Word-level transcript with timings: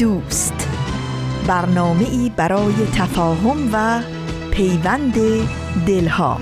دوست. 0.00 0.68
برنامه 1.46 2.10
ای 2.10 2.30
برای 2.36 2.74
تفاهم 2.94 3.70
و 3.72 4.02
پیوند 4.50 5.14
دلها. 5.86 6.40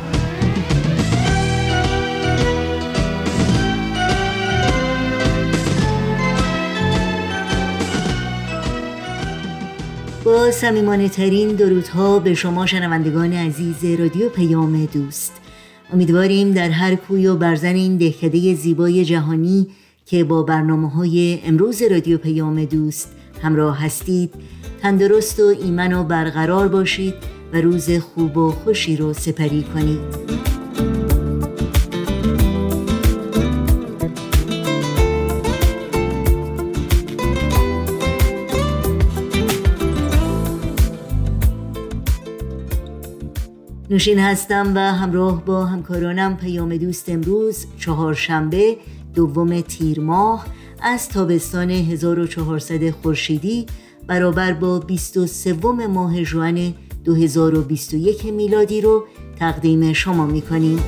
با 10.24 10.50
سمیمانه 10.50 11.08
ترین 11.08 11.48
درودها 11.48 12.18
به 12.18 12.34
شما 12.34 12.66
شنوندگان 12.66 13.32
عزیز 13.32 13.84
رادیو 13.84 14.28
پیام 14.28 14.84
دوست. 14.84 15.32
امیدواریم 15.92 16.52
در 16.52 16.70
هر 16.70 16.94
کوی 16.94 17.26
و 17.26 17.36
برزن 17.36 17.74
این 17.74 17.96
دهکده 17.96 18.54
زیبای 18.54 19.04
جهانی 19.04 19.66
که 20.06 20.24
با 20.24 20.42
برنامه 20.42 20.90
های 20.90 21.38
امروز 21.44 21.82
رادیو 21.82 22.18
پیام 22.18 22.64
دوست 22.64 23.17
همراه 23.42 23.84
هستید 23.84 24.34
تندرست 24.82 25.40
و 25.40 25.42
ایمن 25.42 25.92
و 25.92 26.04
برقرار 26.04 26.68
باشید 26.68 27.14
و 27.52 27.60
روز 27.60 27.90
خوب 27.90 28.36
و 28.36 28.50
خوشی 28.50 28.96
رو 28.96 29.12
سپری 29.12 29.62
کنید. 29.62 30.28
نوشین 43.90 44.18
هستم 44.18 44.72
و 44.74 44.78
همراه 44.78 45.44
با 45.44 45.64
همکارانم 45.64 46.36
پیام 46.36 46.76
دوست 46.76 47.08
امروز 47.08 47.66
چهارشنبه 47.78 48.76
دوم 49.14 49.60
تیر 49.60 50.00
ماه. 50.00 50.46
از 50.82 51.08
تابستان 51.08 51.70
1400 51.70 52.90
خورشیدی 52.90 53.66
برابر 54.06 54.52
با 54.52 54.78
23 54.78 55.52
ماه 55.88 56.22
جوان 56.24 56.74
2021 57.04 58.24
میلادی 58.24 58.80
رو 58.80 59.04
تقدیم 59.38 59.92
شما 59.92 60.26
می‌کنیم. 60.26 60.78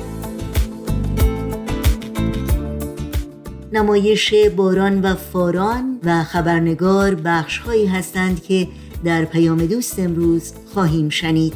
نمایش 3.73 4.33
باران 4.55 5.01
و 5.01 5.15
فاران 5.15 5.99
و 6.03 6.23
خبرنگار 6.23 7.15
بخش 7.15 7.57
هایی 7.57 7.85
هستند 7.85 8.43
که 8.43 8.67
در 9.03 9.25
پیام 9.25 9.65
دوست 9.65 9.99
امروز 9.99 10.53
خواهیم 10.73 11.09
شنید. 11.09 11.53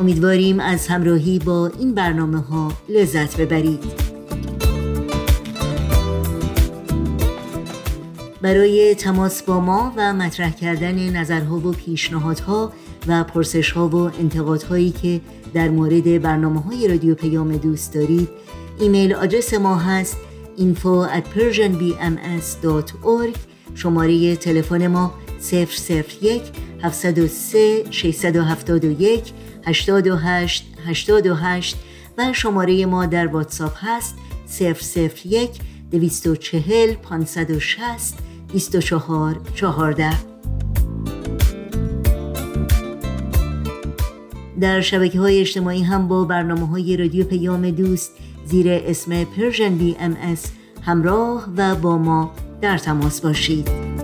امیدواریم 0.00 0.60
از 0.60 0.86
همراهی 0.86 1.38
با 1.38 1.70
این 1.78 1.94
برنامه 1.94 2.40
ها 2.40 2.72
لذت 2.88 3.40
ببرید. 3.40 4.15
برای 8.42 8.94
تماس 8.94 9.42
با 9.42 9.60
ما 9.60 9.92
و 9.96 10.14
مطرح 10.14 10.50
کردن 10.50 11.16
نظرها 11.16 11.56
و 11.56 11.72
پیشنهادها 11.72 12.72
و 13.06 13.24
پرسشها 13.24 13.88
و 13.88 13.94
انتقادهایی 13.94 14.90
که 14.90 15.20
در 15.54 15.68
مورد 15.68 16.22
برنامه 16.22 16.60
های 16.60 16.88
رادیو 16.88 17.14
پیام 17.14 17.56
دوست 17.56 17.94
دارید 17.94 18.28
ایمیل 18.80 19.14
آدرس 19.14 19.54
ما 19.54 19.76
هست 19.76 20.16
info 20.58 21.06
at 21.16 21.24
persianbms.org 21.36 23.38
شماره 23.74 24.36
تلفن 24.36 24.86
ما 24.86 25.14
001 25.52 26.42
703 26.82 27.84
671 27.90 29.32
828 29.66 30.66
828 30.86 31.76
و 32.18 32.32
شماره 32.32 32.86
ما 32.86 33.06
در 33.06 33.26
واتساپ 33.26 33.72
هست 33.76 34.14
001 35.24 35.50
240 35.90 36.94
560 36.94 38.14
24 38.52 39.40
14 39.54 40.10
در 44.60 44.80
شبکه 44.80 45.18
های 45.18 45.40
اجتماعی 45.40 45.82
هم 45.82 46.08
با 46.08 46.24
برنامه 46.24 46.66
های 46.66 46.96
رادیو 46.96 47.24
پیام 47.24 47.70
دوست 47.70 48.12
زیر 48.44 48.66
اسم 48.68 49.24
Persian 49.24 49.78
BMS 49.78 50.52
همراه 50.82 51.48
و 51.56 51.74
با 51.74 51.98
ما 51.98 52.34
در 52.60 52.78
تماس 52.78 53.20
باشید. 53.20 53.96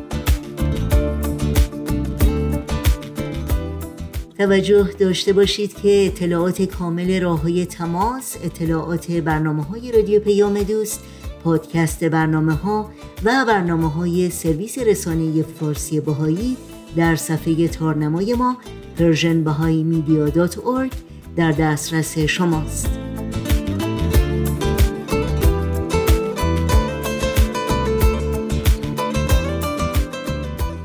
توجه 4.39 4.89
داشته 4.99 5.33
باشید 5.33 5.75
که 5.83 6.07
اطلاعات 6.07 6.63
کامل 6.63 7.21
راه 7.21 7.43
های 7.43 7.67
تماس 7.67 8.37
اطلاعات 8.45 9.11
برنامه 9.11 9.63
های 9.63 9.93
رادیو 9.93 10.21
پیام 10.21 10.63
دوست 10.63 11.01
پادکست 11.45 12.05
برنامه 12.05 12.53
ها 12.53 12.91
و 13.25 13.45
برنامه 13.49 13.91
های 13.91 14.31
سرویس 14.31 14.79
رسانه 14.79 15.43
فارسی 15.43 16.01
بهایی 16.01 16.57
در 16.97 17.17
صفحه 17.17 17.69
تارنمای 17.69 18.35
ما 18.35 18.57
persianbahaimedia.org 18.99 20.95
در 21.37 21.53
دسترس 21.53 22.19
شماست. 22.19 22.91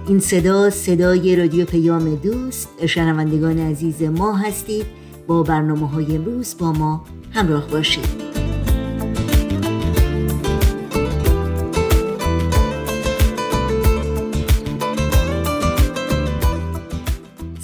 این 0.08 0.20
صدا 0.20 0.70
صدای 0.70 1.36
رادیو 1.36 1.66
پیام 1.66 2.16
دوست 2.16 2.86
شنوندگان 2.86 3.60
عزیز 3.60 4.02
ما 4.02 4.34
هستید. 4.34 4.86
با 5.28 5.44
برنامه 5.44 5.90
های 5.90 6.16
امروز 6.16 6.56
با 6.60 6.72
ما 6.72 7.06
همراه 7.32 7.68
باشید. 7.68 8.27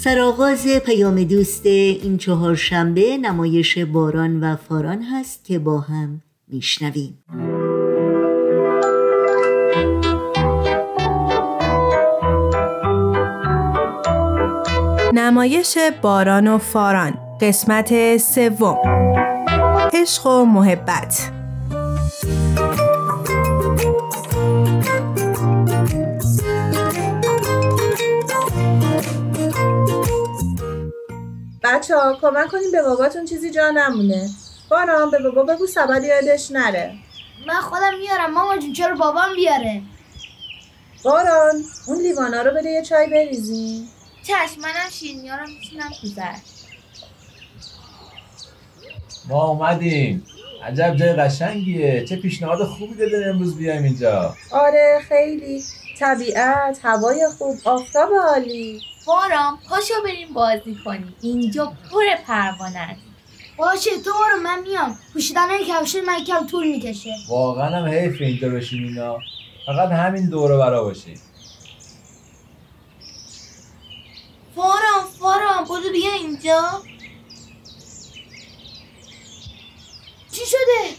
سرآغاز 0.04 0.66
پیام 0.66 1.24
دوست 1.24 1.66
این 1.66 2.18
چهارشنبه 2.18 3.16
نمایش 3.16 3.78
باران 3.78 4.40
و 4.40 4.56
فاران 4.56 5.02
هست 5.02 5.44
که 5.44 5.58
با 5.58 5.80
هم 5.80 6.22
میشنویم. 6.48 7.24
نمایش 15.14 15.78
باران 16.02 16.48
و 16.48 16.58
فاران 16.58 17.18
قسمت 17.40 18.16
سوم. 18.16 18.78
عشق 19.92 20.26
و 20.26 20.44
محبت. 20.44 21.33
بچه 31.64 31.96
ها 31.96 32.18
کمک 32.20 32.48
کنیم 32.48 32.72
به 32.72 32.82
باباتون 32.82 33.24
چیزی 33.24 33.50
جا 33.50 33.70
نمونه. 33.70 34.28
باران 34.70 35.10
به 35.10 35.18
بابا 35.22 35.42
بگو 35.42 35.66
سبد 35.66 36.04
یادش 36.04 36.50
نره. 36.50 36.94
من 37.46 37.54
خودم 37.60 37.98
میارم. 37.98 38.32
ماما 38.34 38.58
جون 38.58 38.72
چرا 38.72 38.94
بابام 38.94 39.34
بیاره؟ 39.36 39.82
باران 41.04 41.64
اون 41.86 41.98
لیوانا 42.02 42.42
رو 42.42 42.50
بده 42.50 42.70
یه 42.70 42.82
چای 42.82 43.06
بریزی 43.10 43.88
چشم 44.22 44.60
منم 44.60 44.90
شیر 44.90 45.16
میارم 45.16 45.48
میشینم 45.50 45.90
تو 46.00 46.06
زر 46.06 46.34
ما 49.28 49.44
اومدیم. 49.44 50.26
عجب 50.64 50.96
جای 50.96 51.12
قشنگیه. 51.12 52.04
چه 52.04 52.16
پیشنهاد 52.16 52.64
خوبی 52.64 52.94
دادن 52.94 53.28
امروز 53.28 53.56
بیایم 53.56 53.82
اینجا. 53.82 54.34
آره 54.50 55.00
خیلی. 55.08 55.64
طبیعت 56.00 56.78
هوای 56.82 57.28
خوب. 57.38 57.58
آفتاب 57.64 58.10
عالی. 58.28 58.80
بارام 59.06 59.58
پاشو 59.68 59.94
بریم 60.04 60.32
بازی 60.32 60.76
کنیم. 60.84 61.14
اینجا 61.20 61.72
پر 61.90 62.04
پروانه 62.26 62.78
است. 62.78 63.00
باشه 63.56 63.90
تو 64.04 64.10
برو 64.12 64.42
من 64.42 64.60
میام. 64.62 64.98
پوشیدن 65.12 65.48
کفش 65.68 65.96
من 66.06 66.24
کم 66.24 66.46
طول 66.46 66.66
می‌کشه. 66.66 67.10
واقعا 67.28 67.76
هم 67.76 67.84
حیف 67.84 68.20
اینجا 68.20 68.48
بشین 68.48 68.84
اینا. 68.84 69.18
فقط 69.66 69.90
همین 69.90 70.28
دوره 70.28 70.56
برا 70.56 70.84
باشی 70.84 71.14
فارام 74.56 75.04
فارام 75.20 75.64
بودو 75.64 75.90
بیا 75.92 76.12
اینجا. 76.12 76.82
چی 80.32 80.40
شده؟ 80.46 80.96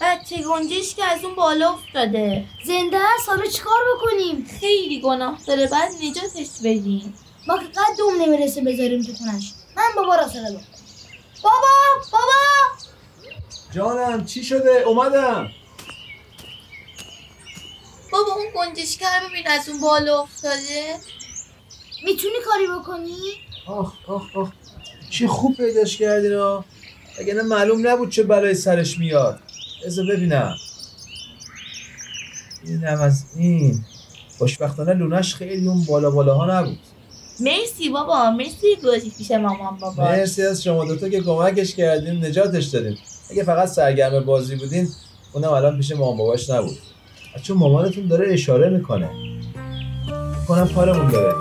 بچه 0.00 0.42
گنجش 0.42 0.94
که 0.94 1.04
از 1.04 1.24
اون 1.24 1.34
بالا 1.34 1.72
افتاده. 1.72 2.44
زنده 2.66 2.98
هست 2.98 3.28
حالا 3.28 3.46
چیکار 3.46 3.80
بکنیم؟ 3.96 4.46
خیلی 4.60 5.00
گناه 5.00 5.38
داره. 5.46 5.66
بعد 5.66 5.90
نجاتش 6.02 6.48
بدیم. 6.64 7.14
ما 7.46 7.58
که 7.58 7.64
قدوم 7.64 8.22
نمی‌رسه 8.22 8.60
بذاریم 8.60 9.02
تو 9.02 9.12
خونش 9.12 9.52
من 9.76 9.88
بابا 9.96 10.14
را 10.14 10.28
صدا 10.28 10.60
بابا 11.42 11.68
بابا 12.12 12.32
جانم 13.74 14.24
چی 14.24 14.44
شده 14.44 14.70
اومدم 14.86 15.48
بابا 18.12 18.32
اون 18.32 18.46
گنجشکه 18.56 19.06
رو 19.22 19.28
ببین 19.28 19.46
از 19.46 19.68
اون 19.68 19.80
بالا 19.80 20.20
افتاده 20.20 20.96
می‌تونی 22.04 22.34
کاری 22.44 22.66
بکنی 22.80 23.16
آخ 23.66 23.92
آخ 24.06 24.36
آخ 24.36 24.48
چی 25.10 25.26
خوب 25.26 25.56
پیداش 25.56 25.96
کردین 25.96 26.32
ها 26.32 26.64
اگه 27.20 27.34
نه 27.34 27.42
معلوم 27.42 27.88
نبود 27.88 28.10
چه 28.10 28.22
بلای 28.22 28.54
سرش 28.54 28.98
میاد 28.98 29.40
بذار 29.86 30.06
ببینم 30.06 30.54
اینم 32.64 33.00
از 33.00 33.24
این 33.36 33.84
خوشبختانه 34.38 34.94
لونش 34.94 35.34
خیلی 35.34 35.68
اون 35.68 35.84
بالا 35.84 36.10
بالاها 36.10 36.60
نبود 36.60 36.78
مرسی 37.40 37.88
بابا 37.88 38.30
مرسی 38.30 38.76
گذاشتی 38.84 39.12
پیش 39.18 39.30
مامان 39.30 39.76
بابا. 39.80 40.02
مرسی 40.04 40.42
از 40.42 40.62
شما 40.62 40.84
دوتا 40.84 41.08
که 41.08 41.20
کمکش 41.20 41.74
کردیم 41.74 42.24
نجاتش 42.24 42.64
دادیم 42.64 42.98
اگه 43.30 43.44
فقط 43.44 43.68
سرگرم 43.68 44.24
بازی 44.24 44.56
بودین 44.56 44.88
اونم 45.32 45.50
الان 45.52 45.76
پیش 45.76 45.92
مامان 45.92 46.16
باباش 46.16 46.50
نبود. 46.50 46.78
چون 47.42 47.56
مامانتون 47.56 48.06
داره 48.06 48.32
اشاره 48.32 48.68
می‌کنه. 48.70 49.10
کنم 50.48 50.68
کارمون 50.68 51.10
داره. 51.10 51.34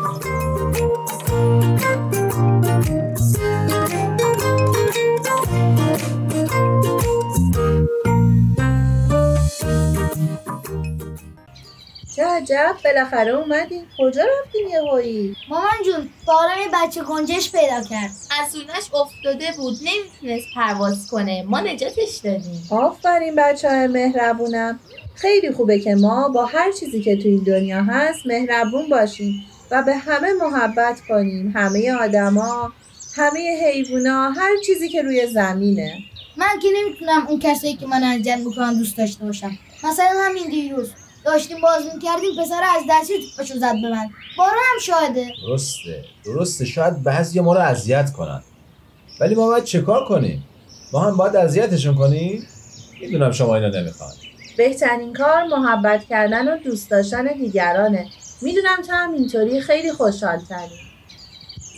چه 12.15 12.25
عجب 12.25 12.75
بالاخره 12.85 13.31
اومدین 13.31 13.83
کجا 13.97 14.21
رفتین 14.21 14.67
یهویی؟ 14.69 15.35
مامان 15.49 15.71
جون 15.85 16.09
باران 16.25 16.57
یه 16.59 16.67
بچه 16.73 17.03
گنجش 17.03 17.51
پیدا 17.51 17.81
کرد. 17.89 18.11
از 18.43 18.55
اونش 18.55 18.93
افتاده 18.93 19.51
بود 19.57 19.77
نمی‌تونست 19.81 20.47
پرواز 20.55 21.07
کنه. 21.11 21.43
ما 21.43 21.59
نجاتش 21.59 22.17
دادیم. 22.23 22.67
آفرین 22.69 23.35
بچه 23.35 23.69
های 23.69 23.87
مهربونم. 23.87 24.79
خیلی 25.15 25.51
خوبه 25.51 25.79
که 25.79 25.95
ما 25.95 26.29
با 26.29 26.45
هر 26.45 26.71
چیزی 26.71 27.01
که 27.01 27.15
تو 27.15 27.27
این 27.27 27.43
دنیا 27.43 27.83
هست 27.83 28.25
مهربون 28.25 28.89
باشیم 28.89 29.45
و 29.71 29.83
به 29.83 29.95
همه 29.95 30.33
محبت 30.33 31.01
کنیم. 31.09 31.53
همه 31.55 31.93
آدما 31.93 32.73
همه 33.15 33.57
حیوونا 33.65 34.31
هر 34.31 34.57
چیزی 34.65 34.89
که 34.89 35.01
روی 35.01 35.27
زمینه. 35.27 35.97
من 36.37 36.59
که 36.61 36.67
نمی‌تونم 36.75 37.27
اون 37.27 37.39
کسایی 37.39 37.75
که 37.75 37.87
من 37.87 38.03
اذیت 38.03 38.37
می‌کنن 38.37 38.77
دوست 38.77 38.97
داشته 38.97 39.25
باشم. 39.25 39.51
مثلا 39.83 40.09
همین 40.17 40.49
دیروز. 40.49 40.91
داشتیم 41.25 41.61
باز 41.61 41.85
می‌کردیم 41.93 42.43
پسر 42.43 42.61
از 42.77 42.83
دستی 42.89 43.13
توپشو 43.35 43.59
زد 43.59 43.73
به 43.81 43.89
من. 43.89 44.09
باران 44.37 44.55
هم 44.73 44.79
شاهده. 44.81 45.27
درسته 45.47 46.05
درسته. 46.25 46.65
شاید 46.65 47.03
بعضی 47.03 47.39
ما 47.39 47.53
رو 47.53 47.59
اذیت 47.59 48.11
کنن. 48.13 48.43
ولی 49.19 49.35
ما 49.35 49.47
باید 49.47 49.63
چه 49.63 49.81
کار 49.81 50.05
کنیم؟ 50.05 50.43
ما 50.93 50.99
هم 50.99 51.17
باید 51.17 51.35
اذیتشون 51.35 51.95
کنیم؟ 51.95 52.47
می‌دونم 53.01 53.31
شما 53.31 53.55
اینا 53.55 53.67
نمی‌خوان 53.67 54.11
بهترین 54.57 55.13
کار 55.13 55.43
محبت 55.43 56.07
کردن 56.09 56.53
و 56.53 56.57
دوست 56.57 56.89
داشتن 56.89 57.27
دیگرانه. 57.27 58.07
می‌دونم 58.41 58.81
تو 58.87 58.93
هم 58.93 59.13
اینطوری 59.13 59.61
خیلی 59.61 59.91
خوشحال 59.91 60.39
تری 60.49 60.91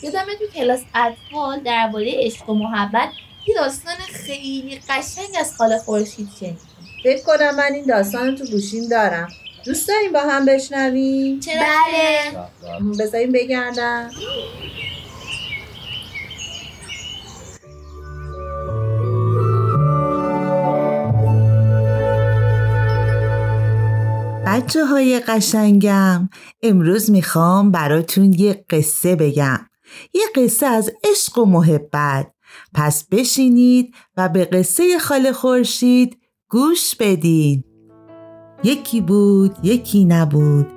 یادم 0.04 0.26
تو 0.40 0.60
کلاس 0.60 0.80
اطفال 0.96 1.60
درباره 1.60 2.14
عشق 2.16 2.50
و 2.50 2.54
محبت 2.54 3.10
یه 3.48 3.56
داستان 3.56 3.96
خیلی 3.96 4.80
قشنگ 4.90 5.36
از 5.40 5.56
خاله 5.58 5.78
خورشید 5.78 6.30
شنیدم 6.40 6.73
فکر 7.04 7.24
کنم 7.24 7.56
من 7.56 7.74
این 7.74 7.86
داستان 7.86 8.36
تو 8.36 8.46
گوشیم 8.46 8.90
دارم. 8.90 9.28
دوست 9.66 9.88
داریم 9.88 10.14
با 10.14 10.20
هم 10.20 10.46
بشنویم؟ 10.46 11.40
چرا 11.40 11.54
بله. 11.56 12.32
که؟ 12.98 13.04
بذاریم 13.04 13.32
بگردم. 13.32 14.10
بچه 24.48 24.86
های 24.86 25.20
قشنگم 25.20 26.30
امروز 26.62 27.12
می‌خوام 27.12 27.72
براتون 27.72 28.34
یه 28.34 28.66
قصه 28.70 29.16
بگم. 29.16 29.60
یه 30.14 30.24
قصه 30.36 30.66
از 30.66 30.92
عشق 31.04 31.38
و 31.38 31.46
محبت. 31.46 32.28
پس 32.74 33.08
بشینید 33.12 33.96
و 34.18 34.30
به 34.30 34.46
قصه 34.46 35.00
خاله 35.00 35.32
خورشید 35.32 36.23
گوش 36.54 36.96
بدین. 36.96 37.64
یکی 38.64 39.02
بود 39.02 39.56
یکی 39.64 40.06
نبود. 40.06 40.68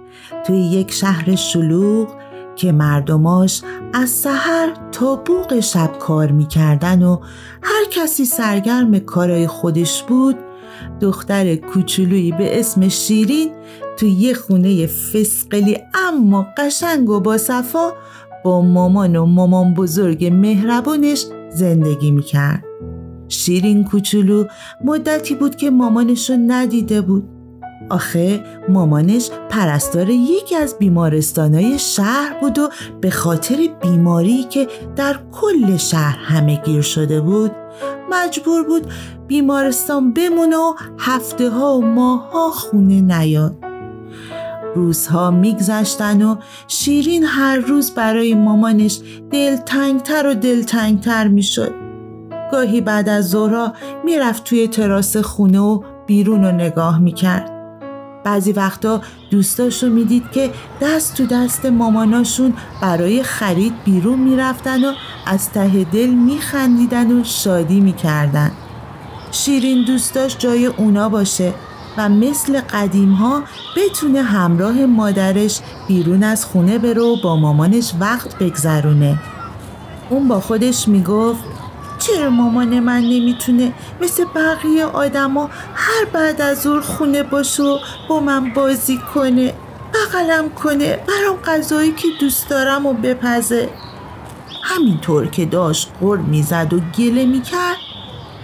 توی 0.47 0.59
یک 0.59 0.93
شهر 0.93 1.35
شلوغ 1.35 2.09
که 2.57 2.73
مردماش 2.73 3.63
از 3.95 4.11
سحر 4.11 4.75
تا 4.93 5.17
بوق 5.17 5.61
شب 5.61 5.99
کار 5.99 6.33
می‌کردن 6.33 7.03
و 7.03 7.19
هر 7.63 7.85
کسی 7.91 8.25
سرگرم 8.25 8.99
کارای 8.99 9.47
خودش 9.47 10.03
بود 10.03 10.37
دختر 11.01 11.57
کوچولویی 11.57 12.33
به 12.33 12.61
اسم 12.61 12.89
شیرین 12.89 13.51
تو 13.97 14.07
یه 14.07 14.35
خونه 14.35 14.87
فسقلی 14.87 15.79
اما 16.09 16.47
قشنگ 16.57 17.11
و 17.11 17.21
با 17.21 17.39
صفا 17.39 17.93
با 18.45 18.61
مامان 18.61 19.17
و 19.17 19.27
مامان 19.27 19.75
بزرگ 19.75 20.27
مهربونش 20.27 21.27
زندگی 21.51 22.11
می‌کرد. 22.11 22.66
شیرین 23.29 23.85
کوچولو 23.85 24.45
مدتی 24.85 25.35
بود 25.35 25.57
که 25.57 25.71
مامانش 25.71 26.31
رو 26.31 26.37
ندیده 26.47 27.01
بود. 27.01 27.29
آخه 27.91 28.45
مامانش 28.69 29.31
پرستار 29.49 30.11
یکی 30.11 30.55
از 30.57 30.79
بیمارستانهای 30.79 31.79
شهر 31.79 32.37
بود 32.41 32.59
و 32.59 32.69
به 33.01 33.11
خاطر 33.11 33.57
بیماری 33.83 34.45
که 34.45 34.69
در 34.97 35.17
کل 35.33 35.77
شهر 35.77 36.19
همه 36.19 36.63
گیر 36.65 36.83
شده 36.83 37.21
بود 37.21 37.51
مجبور 38.11 38.65
بود 38.65 38.87
بیمارستان 39.27 40.13
بمونه 40.13 40.57
و 40.57 40.75
هفته 40.99 41.51
ها 41.51 41.79
و 41.79 41.85
ماه 41.85 42.33
ها 42.33 42.51
خونه 42.51 43.01
نیاد. 43.01 43.57
روزها 44.75 45.31
میگذشتن 45.31 46.23
و 46.23 46.37
شیرین 46.69 47.25
هر 47.25 47.57
روز 47.57 47.91
برای 47.91 48.35
مامانش 48.35 49.01
دلتنگتر 49.31 50.27
و 50.27 50.35
دلتنگتر 50.35 51.29
می‌شد. 51.29 51.86
گاهی 52.53 52.81
بعد 52.81 53.09
از 53.09 53.29
ظهرها 53.29 53.73
می‌رفت 54.05 54.45
توی 54.45 54.69
تراس 54.69 55.17
خونه 55.17 55.59
و 55.59 55.83
بیرون 56.07 56.45
رو 56.45 56.53
نگاه 56.53 56.99
می‌کرد. 56.99 57.51
بعضی 58.25 58.53
وقتا 58.53 59.01
دوستاشو 59.31 59.87
می‌دید 59.87 60.31
که 60.31 60.51
دست 60.83 61.15
تو 61.15 61.27
دست 61.27 61.67
ماماناشون 61.67 62.55
برای 62.83 63.23
خرید 63.23 63.73
بیرون 63.85 64.19
می‌رفتن 64.19 64.85
و 64.85 64.93
از 65.27 65.51
ته 65.51 65.85
دل 65.85 66.07
میخندیدن 66.07 67.21
و 67.21 67.25
شادی 67.25 67.81
می‌کردن. 67.81 68.51
شیرین 69.33 69.85
دوستاش 69.85 70.37
جای 70.39 70.67
اونا 70.67 71.09
باشه 71.09 71.53
و 71.99 72.09
مثل 72.09 72.61
قدیم 72.61 73.13
ها 73.13 73.43
بتونه 73.77 74.23
همراه 74.23 74.87
مادرش 74.87 75.61
بیرون 75.89 76.23
از 76.23 76.45
خونه 76.45 76.79
بره 76.79 77.03
و 77.03 77.17
با 77.23 77.37
مامانش 77.37 77.93
وقت 78.01 78.39
بگذرونه. 78.39 79.19
اون 80.11 80.29
با 80.29 80.41
خودش 80.41 80.89
می‌گفت 80.89 81.45
چرا 81.99 82.31
مامان 82.31 82.81
من 82.81 83.01
نمی‌تونه 83.01 83.73
مثل 84.01 84.25
بقیه 84.35 84.85
آدما 84.85 85.51
هر 85.75 86.05
بعد 86.13 86.41
از 86.41 86.63
ظهر 86.63 86.81
خونه 86.81 87.23
باشه 87.23 87.63
و 87.63 87.79
با 88.09 88.21
من 88.21 88.53
بازی 88.55 88.99
کنه 89.15 89.55
بغلم 89.95 90.51
کنه 90.51 90.97
برام 90.97 91.37
غذایی 91.47 91.93
که 91.93 92.09
دوست 92.21 92.49
دارم 92.49 92.87
و 92.87 92.93
بپزه؟ 92.93 93.69
همینطور 94.63 95.27
که 95.27 95.45
داشت 95.45 95.93
غر 96.01 96.17
می‌زد 96.17 96.73
و 96.73 96.81
گله 96.99 97.27
می‌کرد 97.27 97.77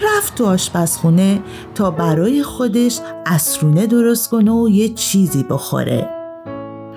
رفت 0.02 0.34
تو 0.34 0.46
آشپزخونه 0.46 1.42
تا 1.74 1.90
برای 1.90 2.42
خودش 2.42 2.98
اسرونه 3.26 3.86
درست 3.86 4.30
کنه 4.30 4.50
و 4.50 4.68
یه 4.68 4.88
چیزی 4.88 5.42
بخوره. 5.42 6.10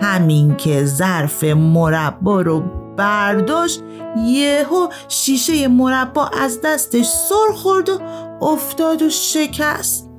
همین 0.02 0.56
که 0.56 0.86
ظرف 0.86 1.44
مربا 1.44 2.42
رو 2.42 2.64
برداشت 2.98 3.82
یهو 4.26 4.88
شیشه 5.08 5.68
مربا 5.68 6.28
از 6.28 6.62
دستش 6.62 7.06
سر 7.06 7.54
خورد 7.54 7.90
و 7.90 8.00
افتاد 8.42 9.02
و 9.02 9.10
شکست. 9.10 10.10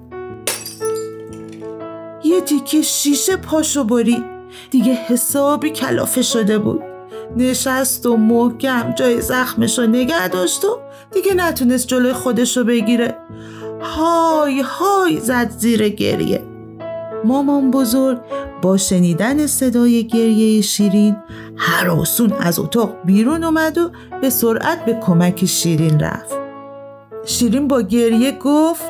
یه 2.25 2.41
تیکه 2.41 2.83
شیشه 2.83 3.37
پاشو 3.37 3.85
برید 3.85 4.25
دیگه 4.71 4.93
حسابی 4.93 5.71
کلافه 5.71 6.23
شده 6.23 6.59
بود. 6.59 6.83
نشست 7.37 8.07
و 8.07 8.17
محکم 8.17 8.93
جای 8.93 9.21
زخمشو 9.21 9.87
نگه 9.87 10.29
داشت 10.29 10.65
و 10.65 10.79
دیگه 11.13 11.35
نتونست 11.35 11.87
جلوی 11.87 12.13
خودشو 12.13 12.65
بگیره. 12.65 13.19
های 13.81 14.61
های 14.61 15.21
زد 15.21 15.51
زیر 15.51 15.89
گریه. 15.89 16.56
مامان 17.25 17.71
بزرگ 17.71 18.19
با 18.63 18.77
شنیدن 18.77 19.47
صدای 19.47 20.07
گریه 20.07 20.61
شیرین 20.61 21.17
هراسون 21.57 22.33
از 22.33 22.59
اتاق 22.59 22.97
بیرون 23.05 23.45
اومد 23.45 23.79
و 23.79 23.91
به 24.21 24.31
سرعت 24.31 24.85
به 24.85 24.95
کمک 24.95 25.45
شیرین 25.45 26.01
رفت. 26.01 26.35
شیرین 27.25 27.69
با 27.69 27.83
گریه 27.83 28.33
گفت 28.33 28.85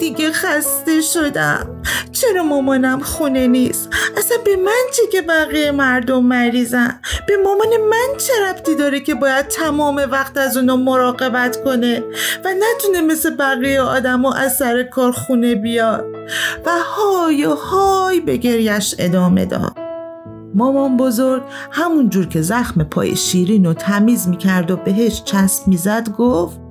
دیگه 0.00 0.32
خسته 0.32 1.00
شدم. 1.00 1.82
چرا 2.12 2.42
مامانم 2.42 3.00
خونه 3.00 3.46
نیست؟ 3.46 3.88
اصلا 4.16 4.36
به 4.44 4.56
من 4.56 4.82
چه 4.96 5.02
که 5.12 5.22
بقیه 5.22 5.70
مردم 5.70 6.24
مریضن؟ 6.24 7.00
به 7.26 7.36
مامان 7.44 7.68
من 7.90 8.18
چه 8.18 8.32
ربطی 8.48 8.74
داره 8.74 9.00
که 9.00 9.14
باید 9.14 9.48
تمام 9.48 10.06
وقت 10.10 10.38
از 10.38 10.56
اونو 10.56 10.76
مراقبت 10.76 11.64
کنه؟ 11.64 12.02
و 12.44 12.48
نتونه 12.48 13.00
مثل 13.00 13.36
بقیه 13.36 13.80
آدم 13.80 14.24
از 14.24 14.56
سر 14.56 14.82
کار 14.82 15.12
خونه 15.12 15.54
بیاد. 15.54 16.04
و 16.66 16.70
های 16.70 17.46
و 17.46 17.54
های 17.54 18.20
به 18.20 18.36
گریش 18.36 18.94
ادامه 18.98 19.44
داد. 19.44 19.76
مامان 20.54 20.96
بزرگ 20.96 21.42
همون 21.70 22.08
جور 22.08 22.26
که 22.26 22.42
زخم 22.42 22.84
پای 22.84 23.16
شیرین 23.16 23.64
رو 23.64 23.74
تمیز 23.74 24.28
می‌کرد 24.28 24.70
و 24.70 24.76
بهش 24.76 25.22
چسب 25.24 25.68
می‌زد 25.68 26.08
گفت 26.18 26.69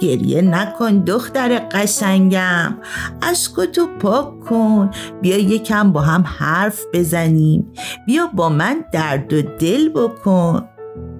گریه 0.00 0.42
نکن 0.42 0.98
دختر 0.98 1.58
قشنگم. 1.58 2.76
اشکتو 3.22 3.86
پاک 4.00 4.40
کن. 4.40 4.90
بیا 5.22 5.38
یکم 5.38 5.92
با 5.92 6.00
هم 6.00 6.24
حرف 6.38 6.80
بزنیم. 6.92 7.72
بیا 8.06 8.26
با 8.26 8.48
من 8.48 8.84
درد 8.92 9.32
و 9.32 9.42
دل 9.42 9.88
بکن. 9.88 10.68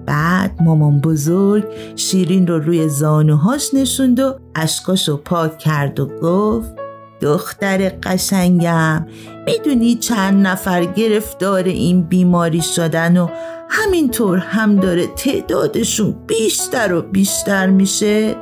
بعد 0.05 0.51
مامان 0.61 1.01
بزرگ 1.01 1.63
شیرین 1.95 2.47
رو 2.47 2.59
روی 2.59 2.89
زانوهاش 2.89 3.73
نشوند 3.73 4.19
و 4.19 4.35
اشکاشو 4.55 5.17
پاک 5.17 5.57
کرد 5.57 5.99
و 5.99 6.05
گفت 6.05 6.71
دختر 7.21 7.89
قشنگم 8.03 9.05
می‌دونی 9.45 9.95
چند 9.95 10.47
نفر 10.47 10.85
گرفتار 10.85 11.63
این 11.63 12.01
بیماری 12.01 12.61
شدن 12.61 13.17
و 13.17 13.27
همینطور 13.69 14.37
هم 14.37 14.75
داره 14.75 15.07
تعدادشون 15.07 16.15
بیشتر 16.27 16.93
و 16.93 17.01
بیشتر 17.01 17.67
میشه؟ 17.67 18.35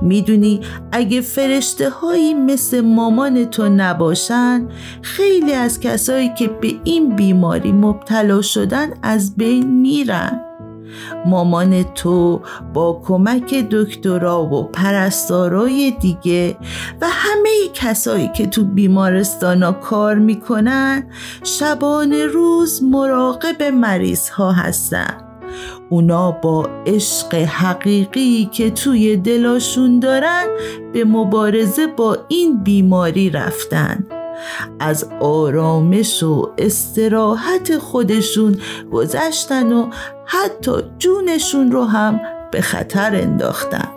می‌دونی 0.00 0.60
اگه 0.92 1.20
فرشته 1.20 1.90
هایی 1.90 2.34
مثل 2.34 2.80
مامان 2.80 3.44
تو 3.44 3.68
نباشن 3.68 4.68
خیلی 5.02 5.52
از 5.52 5.80
کسایی 5.80 6.34
که 6.34 6.48
به 6.48 6.74
این 6.84 7.16
بیماری 7.16 7.72
مبتلا 7.72 8.42
شدن 8.42 8.90
از 9.02 9.36
بین 9.36 9.80
میرن. 9.80 10.40
مامان 11.26 11.82
تو 11.82 12.40
با 12.74 13.02
کمک 13.04 13.54
دکترا 13.54 14.44
و 14.44 14.62
پرستارای 14.62 15.90
دیگه 16.00 16.56
و 17.00 17.06
همه 17.10 17.50
کسایی 17.74 18.30
که 18.34 18.46
تو 18.46 18.64
بیمارستانا 18.64 19.72
کار 19.72 20.14
می‌کنن 20.14 21.06
شبانه 21.44 22.26
روز 22.26 22.82
مراقب 22.82 23.62
مریض 23.62 24.28
ها 24.28 24.52
هستن. 24.52 25.33
اونا 25.90 26.30
با 26.30 26.68
عشق 26.86 27.34
حقیقی 27.34 28.48
که 28.52 28.70
توی 28.70 29.16
دلاشون 29.16 30.00
دارن 30.00 30.44
به 30.92 31.04
مبارزه 31.04 31.86
با 31.86 32.18
این 32.28 32.62
بیماری 32.62 33.30
رفتن. 33.30 34.06
از 34.80 35.08
آرامش 35.20 36.22
و 36.22 36.50
استراحت 36.58 37.78
خودشون 37.78 38.56
گذشتن 38.92 39.72
و 39.72 39.90
حتی 40.26 40.72
جونشون 40.98 41.72
رو 41.72 41.84
هم 41.84 42.20
به 42.52 42.60
خطر 42.60 43.16
انداختن. 43.16 43.88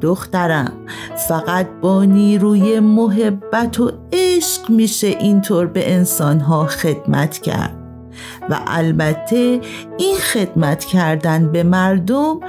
دخترم 0.00 0.72
فقط 1.28 1.66
با 1.80 2.04
نیروی 2.04 2.80
محبت 2.80 3.80
و 3.80 3.92
عشق 4.12 4.70
میشه 4.70 5.06
اینطور 5.06 5.66
به 5.66 5.92
انسانها 5.92 6.66
خدمت 6.66 7.38
کرد. 7.38 7.83
و 8.50 8.60
البته 8.66 9.60
این 9.98 10.16
خدمت 10.16 10.84
کردن 10.84 11.52
به 11.52 11.62
مردم 11.62 12.40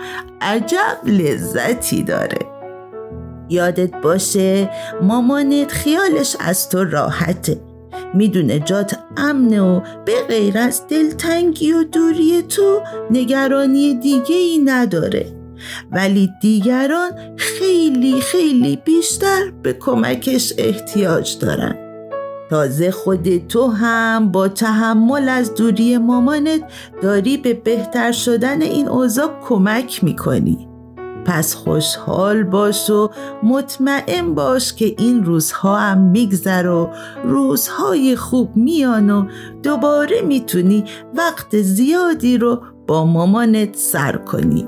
عجب 0.41 0.98
لذتی 1.07 2.03
داره. 2.03 2.39
یادت 3.50 4.01
باشه 4.01 4.69
مامانت 5.01 5.72
خیالش 5.72 6.36
از 6.39 6.69
تو 6.69 6.84
راحته. 6.84 7.62
می‌دونه 8.13 8.60
جات 8.60 8.98
امنه 9.17 9.62
و 9.62 9.81
به 10.05 10.13
غیر 10.27 10.57
از 10.57 10.81
دلتنگی 10.88 11.72
و 11.72 11.84
دوری 11.84 12.41
تو 12.41 12.81
نگرانی 13.12 13.95
دیگه 13.95 14.36
ای 14.36 14.57
نداره. 14.57 15.25
ولی 15.91 16.29
دیگران 16.41 17.12
خیلی 17.38 18.22
خیلی 18.22 18.75
بیشتر 18.86 19.51
به 19.63 19.74
کمکش 19.74 20.53
احتیاج 20.57 21.39
دارن. 21.39 21.85
تازه 22.50 22.92
خود 22.92 23.48
تو 23.48 23.68
هم 23.68 24.32
با 24.32 24.48
تحمل 24.48 25.30
از 25.30 25.54
دوری 25.54 25.98
مامانت 25.98 26.62
داری 27.02 27.38
به 27.38 27.54
بهتر 27.54 28.12
شدن 28.12 28.62
این 28.62 28.88
اوضاع 28.88 29.30
کمک 29.48 30.04
می‌کنی. 30.04 30.68
پس 31.25 31.56
خوشحال 31.56 32.44
باش 32.44 32.90
و 32.90 33.10
مطمئن 33.44 34.36
باش 34.36 34.74
که 34.74 34.96
این 34.98 35.25
روزها 35.25 35.78
هم 35.78 35.98
میگذر 36.02 36.68
و 36.68 36.90
روزهای 37.24 38.16
خوب 38.16 38.56
میان 38.56 39.10
و 39.10 39.25
دوباره 39.64 40.22
می‌تونی 40.22 40.84
وقت 41.14 41.62
زیادی 41.62 42.38
رو 42.38 42.62
با 42.88 43.06
مامانت 43.06 43.75
سر 43.75 44.18
کنی. 44.18 44.68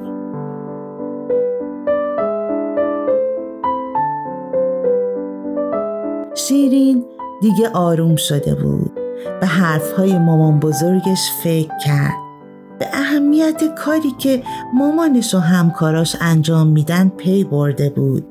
شیرین 6.35 7.05
دیگه 7.41 7.69
آروم 7.69 8.15
شده 8.15 8.55
بود 8.55 8.91
به 9.41 9.47
حرفهای 9.47 10.19
مامان 10.19 10.59
بزرگش 10.59 11.31
فکر 11.43 11.77
کرد. 11.85 12.13
به 12.79 12.87
اهمیت 12.93 13.75
کاری 13.75 14.11
که 14.19 14.43
مامانش 14.73 15.35
و 15.35 15.39
همکاراش 15.39 16.15
انجام 16.21 16.67
میدن 16.67 17.11
پی 17.17 17.43
برده 17.43 17.89
بود. 17.89 18.25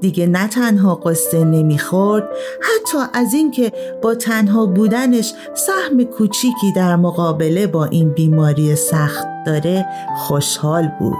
دیگه 0.00 0.26
نه 0.26 0.48
تنها 0.48 0.94
قصه 0.94 1.44
نمی‌خورد 1.44 2.28
حتی 2.60 2.98
از 3.14 3.34
اینکه 3.34 3.72
با 4.02 4.14
تنها 4.14 4.66
بودنش 4.66 5.34
سهم 5.54 6.04
کوچیکی 6.04 6.72
در 6.72 6.96
مقابله 6.96 7.66
با 7.66 7.84
این 7.84 8.10
بیماری 8.10 8.76
سخت 8.76 9.26
داره 9.46 9.86
خوشحال 10.16 10.90
بود. 10.98 11.18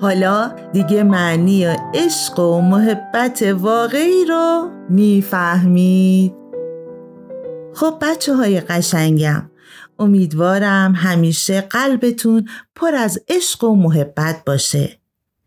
حالا 0.00 0.52
دیگه 0.72 1.02
معنی 1.02 1.64
عشق 1.94 2.38
و 2.38 2.60
محبت 2.60 3.42
واقعی 3.42 4.24
رو 4.28 4.68
می‌فهمید. 4.88 6.39
خب 7.74 7.98
بچه 8.02 8.34
های 8.34 8.60
قشنگم 8.60 9.50
امیدوارم 9.98 10.92
همیشه 10.96 11.60
قلبتون 11.60 12.48
پر 12.74 12.94
از 12.94 13.18
عشق 13.28 13.64
و 13.64 13.76
محبت 13.76 14.42
باشه. 14.46 14.98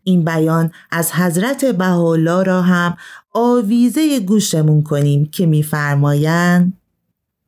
این 0.02 0.24
بیان 0.24 0.72
از 0.90 1.12
حضرت 1.12 1.64
بهاءالله 1.64 2.42
را 2.42 2.62
هم 2.62 2.96
آویزه 3.32 4.20
گوشمون 4.20 4.82
کنیم 4.82 5.26
که 5.26 5.46
میفرمایند 5.46 6.80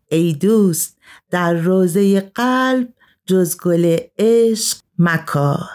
ای 0.09 0.33
دوست 0.33 0.97
در 1.31 1.55
روزه 1.55 2.21
قلب 2.21 2.89
جز 3.27 3.57
گل 3.57 3.97
عشق 4.19 4.79
مکار. 4.99 5.69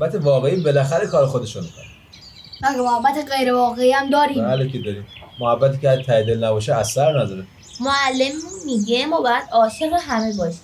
محبت 0.00 0.14
واقعی 0.14 0.56
بالاخره 0.60 1.06
کار 1.06 1.26
خودشو 1.26 1.60
می‌کنه. 1.60 1.84
مگه 2.62 2.80
محبت 2.80 3.30
غیر 3.36 3.54
واقعی 3.54 3.92
هم 3.92 4.10
داریم. 4.10 4.44
بله 4.44 4.68
که 4.68 4.78
داریم. 4.78 5.06
محبتی 5.40 5.78
که 5.78 5.88
از 5.88 5.98
ته 6.06 6.22
دل 6.22 6.44
نباشه 6.44 6.74
اثر 6.74 7.22
نداره. 7.22 7.44
معلممون 7.80 8.64
میگه 8.66 9.06
ما 9.06 9.20
باید 9.20 9.42
عاشق 9.52 9.92
همه 10.00 10.36
باشیم. 10.38 10.60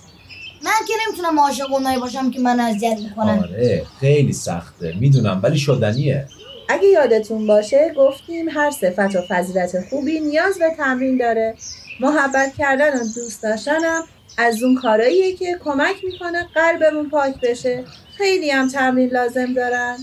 من 0.63 0.71
که 0.87 0.93
نمی‌تونم 1.07 1.39
عاشق 1.39 1.73
اونایی 1.73 1.99
باشم 1.99 2.31
که 2.31 2.39
من 2.39 2.59
اذیت 2.59 2.97
می‌کنن 2.99 3.39
آره 3.39 3.85
خیلی 3.99 4.33
سخته. 4.33 4.93
می‌دونم 4.99 5.39
ولی 5.43 5.57
شدنیه. 5.57 6.27
اگه 6.69 6.87
یادتون 6.87 7.47
باشه 7.47 7.93
گفتیم 7.97 8.49
هر 8.49 8.71
صفت 8.71 9.15
و 9.15 9.21
فضیلت 9.29 9.89
خوبی 9.89 10.19
نیاز 10.19 10.59
به 10.59 10.69
تمرین 10.77 11.17
داره. 11.17 11.55
محبت 11.99 12.53
کردن 12.57 12.93
و 12.93 13.03
دوست 13.15 13.43
داشتنم 13.43 14.03
از 14.37 14.63
اون 14.63 14.75
کاراییه 14.75 15.35
که 15.35 15.59
کمک 15.63 15.95
می‌کنه 16.03 16.47
قلبمون 16.55 17.09
پاک 17.09 17.41
بشه. 17.41 17.83
خیلی 18.17 18.51
هم 18.51 18.67
تمرین 18.67 19.09
لازم 19.09 19.53
دارن. 19.53 19.97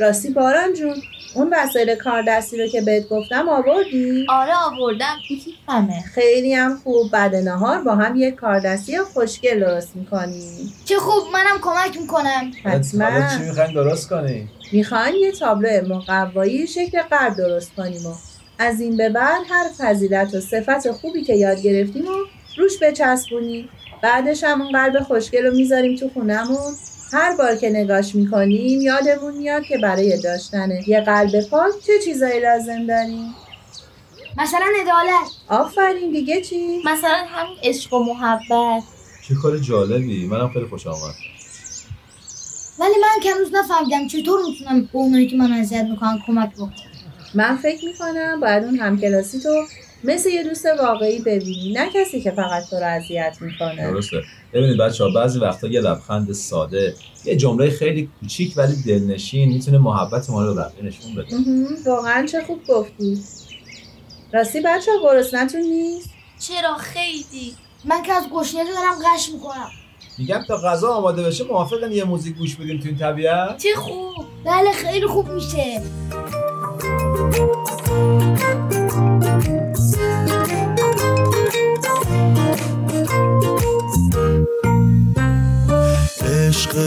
راستی 0.00 0.30
باران 0.30 0.74
جون 0.74 0.94
اون 1.34 1.52
وسایل 1.52 1.94
کار 1.94 2.22
دستی 2.28 2.58
رو 2.58 2.66
که 2.66 2.80
بهت 2.80 3.08
گفتم 3.08 3.48
آوردی؟ 3.48 4.26
آره 4.28 4.52
آوردم. 4.66 5.16
تو 5.28 5.34
کیفمه 5.34 6.00
خیلی 6.14 6.54
هم 6.54 6.80
خوب. 6.84 7.10
بعد 7.10 7.34
نهار 7.34 7.80
با 7.82 7.94
هم 7.94 8.16
یک 8.16 8.34
کاردستی 8.34 8.98
خوشگل 8.98 9.60
درست 9.60 9.96
می‌کنیم 9.96 10.72
چه 10.84 10.96
خوب. 10.96 11.22
منم 11.32 11.60
کمک 11.62 12.00
می‌کنم. 12.00 12.52
حالا 12.64 12.78
حتما 12.78 13.36
چی 13.36 13.44
می‌خواین 13.44 13.74
درست 13.74 14.08
کنی 14.08 14.48
می‌خوایم 14.72 15.14
یه 15.14 15.32
تابلو 15.32 15.94
مقوایی 15.94 16.66
شکل 16.66 17.02
قلب 17.02 17.36
درست 17.36 17.74
کنیم 17.76 18.06
و 18.06 18.14
از 18.58 18.80
این 18.80 18.96
به 18.96 19.08
بعد 19.08 19.42
هر 19.50 19.68
فضیلت 19.78 20.34
و 20.34 20.40
صفت 20.40 20.90
خوبی 20.90 21.22
که 21.24 21.34
یاد 21.34 21.60
گرفتیم 21.62 22.04
و 22.04 22.37
روش 22.58 22.72
بچسبونیم 22.82 23.68
بعدش 24.02 24.44
هم 24.44 24.62
اون 24.62 24.72
قلب 24.72 25.02
خوشگل 25.02 25.46
رو 25.46 25.56
می‌ذاریم 25.56 25.96
تو 25.96 26.10
خونمون 26.14 26.74
هر 27.12 27.36
بار 27.36 27.56
که 27.56 27.70
نگاش 27.70 28.14
می‌کنیم 28.14 28.80
یادمون 28.80 29.36
میاد 29.36 29.62
که 29.62 29.78
برای 29.78 30.20
داشتن 30.20 30.70
یه 30.86 31.00
قلب 31.00 31.40
پاک 31.40 31.72
چه 31.86 31.92
چیزایی 32.04 32.40
لازم 32.40 32.86
داریم. 32.86 33.34
مثلا 34.38 34.66
عدالت. 34.80 35.28
آفرین 35.48 36.10
دیگه 36.10 36.42
چی؟ 36.42 36.82
مثلا 36.84 37.24
همین 37.28 37.56
عشق 37.62 37.94
و 37.94 38.04
محبت. 38.04 38.82
چه 39.28 39.34
کار 39.34 39.58
جالبی. 39.58 40.26
منم 40.26 40.50
خیلی 40.52 40.66
خوش 40.66 40.86
آمد. 40.86 41.14
ولی 42.78 42.94
من 43.02 43.22
که 43.22 43.30
هنوز 43.34 43.48
نفهمیدم 43.54 44.08
چطور 44.08 44.40
می‌تونم 44.48 44.80
به 44.80 44.88
اونایی 44.92 45.26
که 45.26 45.36
من 45.36 45.52
اذیت 45.52 45.84
می‌کنن 45.84 46.18
کمک 46.26 46.54
بکنم. 46.54 46.72
من 47.34 47.56
فکر 47.56 47.84
می‌کنم 47.84 48.40
باید 48.40 48.64
اون 48.64 48.78
همکلاسی 48.78 49.40
تو 49.40 49.64
مثل 50.04 50.28
یه 50.28 50.44
دوست 50.44 50.66
واقعی 50.66 51.18
ببینی 51.18 51.72
نه 51.72 51.90
کسی 51.94 52.20
که 52.20 52.30
فقط 52.30 52.64
تو 52.70 52.76
رو 52.76 52.86
اذیت 52.86 53.36
می‌کنه. 53.40 53.90
درسته. 53.90 54.22
ببینید 54.52 54.78
بچه 54.78 55.04
ها 55.04 55.10
بعضی 55.10 55.38
وقتا 55.38 55.66
یه 55.66 55.80
لبخند 55.80 56.32
ساده 56.32 56.94
یه 57.24 57.36
جمله 57.36 57.70
خیلی 57.70 58.10
کوچیک 58.20 58.54
ولی 58.56 58.82
دلنشین 58.86 59.48
می‌تونه 59.48 59.78
محبت 59.78 60.30
ما 60.30 60.44
رو 60.44 60.54
بقیه 60.54 60.84
نشون 60.84 61.14
بده. 61.14 61.36
واقعا 61.90 62.26
چه 62.26 62.42
خوب 62.42 62.60
گفتی. 62.68 63.18
راستی 64.32 64.60
بچه 64.60 64.90
ها 64.92 64.98
گرسنتون 65.02 65.60
نیست؟ 65.60 66.10
چرا 66.40 66.74
خیلی؟ 66.76 67.54
من 67.84 68.02
که 68.02 68.12
از 68.12 68.24
گشنگی 68.32 68.70
دارم 68.70 69.14
قش 69.14 69.28
می‌کنم 69.32 69.70
میگم 70.18 70.44
تا 70.48 70.56
غذا 70.56 70.88
آماده 70.88 71.22
بشه 71.22 71.44
موافقن 71.44 71.92
یه 71.92 72.04
موزیک 72.04 72.36
گوش 72.36 72.56
بدیم 72.56 72.80
تو 72.80 72.88
این 72.88 72.98
طبیعت. 72.98 73.58
چه 73.58 73.74
خوب. 73.74 74.14
بله 74.44 74.72
خیلی 74.72 75.06
خوب 75.06 75.28
میشه. 75.28 75.82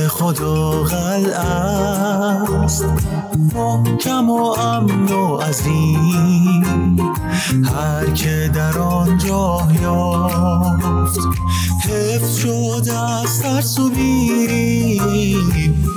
خدا 0.10 0.72
قلع 0.84 1.40
است. 1.40 2.86
محکم 3.56 4.30
و 4.30 4.44
امن 4.44 5.12
و 5.12 5.38
عظیم. 5.38 6.98
هر 7.64 8.06
که 8.16 8.52
در 8.54 8.80
آن 8.80 9.18
جاه 9.18 9.82
یافت 9.82 11.20
حفظ 11.90 12.36
شده 12.36 13.00
از 13.00 13.42
ترس 13.42 13.80
و 13.80 13.90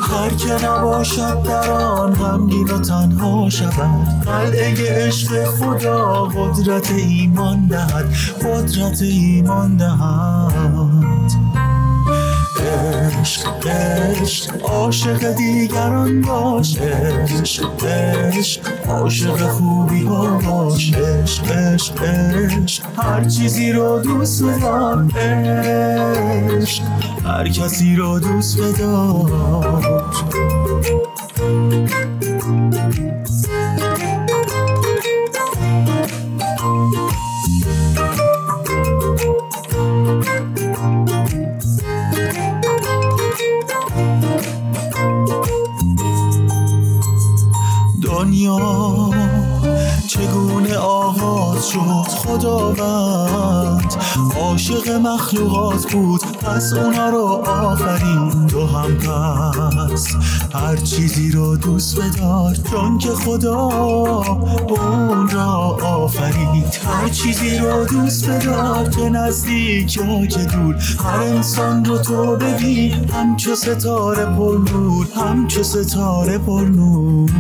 هر 0.03 0.31
که 0.31 0.67
نباشد 0.67 1.43
در 1.43 1.71
آن 1.71 2.15
غمگین 2.15 2.71
و 2.71 2.79
تنها 2.79 3.51
شود. 3.51 4.25
قلعه 4.25 4.75
عشق 5.07 5.45
خدا 5.45 6.25
قدرت 6.25 6.91
ایمان 6.91 7.67
دهد. 7.67 8.15
قدرت 8.43 9.03
ایمان 9.03 9.77
دهد. 9.77 11.64
عشق 12.65 13.67
عشق 13.67 14.63
عاشق 14.63 15.33
دیگران 15.33 16.21
باش 16.21 16.79
عشق 16.79 17.85
عشق 17.85 18.61
عاشق 18.89 19.49
خوبی 19.49 20.05
ها 20.05 20.39
باش 20.39 20.95
عشق 20.95 21.53
عشق 21.53 22.03
عشق 22.03 22.85
هر 22.97 23.25
چیزی 23.25 23.73
رو 23.73 23.99
دوست 23.99 24.45
بدار. 24.45 25.05
عشق 25.17 26.83
هر 27.25 27.49
کسی 27.49 27.97
رو 27.97 28.19
دوست 28.19 28.61
بدار. 28.61 30.05
خداوند. 52.25 53.95
عاشق 54.41 54.91
مخلوقات 54.91 55.93
بود 55.93 56.21
پس 56.21 56.73
اونا 56.73 57.09
رو 57.09 57.25
آفرین 57.47 58.47
تو 58.47 58.67
هم 58.67 58.99
پس. 58.99 60.09
هر 60.55 60.77
چیزی 60.77 61.31
رو 61.31 61.57
دوست 61.57 62.01
بدار 62.01 62.57
چون 62.71 62.99
که 62.99 63.09
خدا 63.09 63.69
اون 64.69 65.29
را 65.29 65.79
آفرید. 65.83 66.81
هر 66.87 67.09
چیزی 67.09 67.59
رو 67.59 67.85
دوست 67.85 68.31
بدار 68.31 68.89
که 68.89 69.09
نزدیک 69.09 69.97
یا 69.97 70.27
که 70.27 70.45
دور. 70.45 70.75
هر 71.05 71.23
انسان 71.23 71.85
رو 71.85 71.99
تو 71.99 72.37
ببین 72.37 73.11
همچو 73.11 73.55
ستاره 73.55 74.25
پر 74.25 74.59
نور 74.73 75.07
همچو 75.17 75.63
ستاره 75.63 76.39
پر 76.39 76.65
نور. 76.65 77.31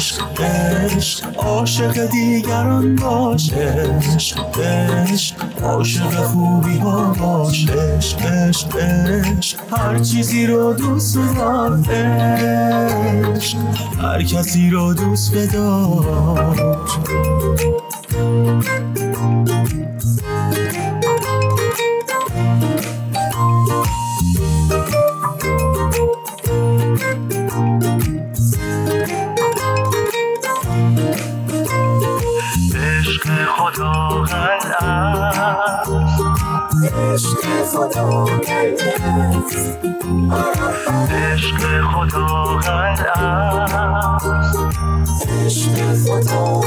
عشق 0.00 0.40
عشق 0.40 1.36
عاشق 1.36 2.09
دیگران 2.12 2.96
باش 2.96 3.52
عشق 3.52 4.60
عشق 4.60 5.34
عاشق 5.62 6.14
خوبی 6.14 6.78
ها 6.78 7.12
باش 7.12 7.68
عشق 7.68 8.26
عشق 8.26 8.76
هر 9.72 9.98
چیزی 9.98 10.46
رو 10.46 10.74
دوست 10.74 11.18
بدار 11.18 11.78
هر 14.02 14.22
کسی 14.22 14.70
رو 14.70 14.94
دوست 14.94 15.34
بدار. 15.34 16.56
عشق 37.20 37.64
خدا 37.64 38.24
عشق 41.10 41.82
خدا 41.92 42.26
قلع 42.56 44.18
عشق 45.44 45.94
خدا 46.04 46.60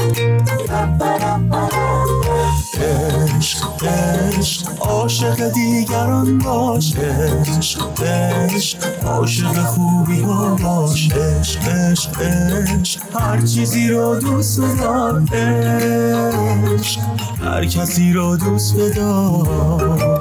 عشق 3.38 3.84
عشق. 3.84 4.68
عاشق 4.80 5.48
دیگران 5.48 6.38
باش. 6.38 6.96
عشق 6.96 8.02
عشق. 8.02 8.78
عاشق 9.06 9.62
خوبی 9.62 10.22
ها 10.22 10.54
باش. 10.54 11.08
عشق 11.44 11.68
عشق 11.68 12.20
عشق 12.20 13.00
هر 13.14 13.40
چیزی 13.46 13.88
رو 13.88 14.20
دوست 14.20 14.60
بدار 14.60 15.22
عشق 15.32 17.00
هر 17.42 17.64
کسی 17.64 18.12
رو 18.12 18.36
دوست 18.36 18.76
بدار 18.76 20.20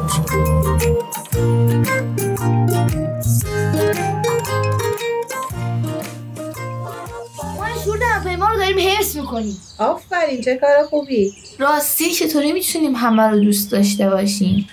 ما 8.39 8.49
رو 8.49 8.57
داریم 8.57 8.77
حفظ 8.79 9.17
می‌کنیم. 9.17 9.57
آفرین 9.77 10.41
چه 10.41 10.55
کار 10.55 10.87
خوبی. 10.89 11.33
راستی 11.59 12.11
چطوری 12.11 12.51
می‌تونیم 12.51 12.95
همه 12.95 13.23
رو 13.23 13.39
دوست 13.39 13.71
داشته 13.71 14.09
باشیم؟ 14.09 14.67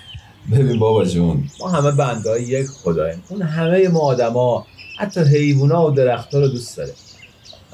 ببین 0.52 0.78
بابا 0.78 1.04
جون 1.04 1.44
ما 1.60 1.68
همه 1.68 1.90
بنده 1.90 2.30
های 2.30 2.42
یک 2.42 2.66
خداییم. 2.66 3.22
اون 3.28 3.42
همه 3.42 3.88
ما 3.88 4.00
آدما 4.00 4.66
حتی 5.00 5.20
حیوونا 5.20 5.86
و 5.86 5.90
درختها 5.90 6.40
رو 6.40 6.48
دوست 6.48 6.76
داره. 6.76 6.92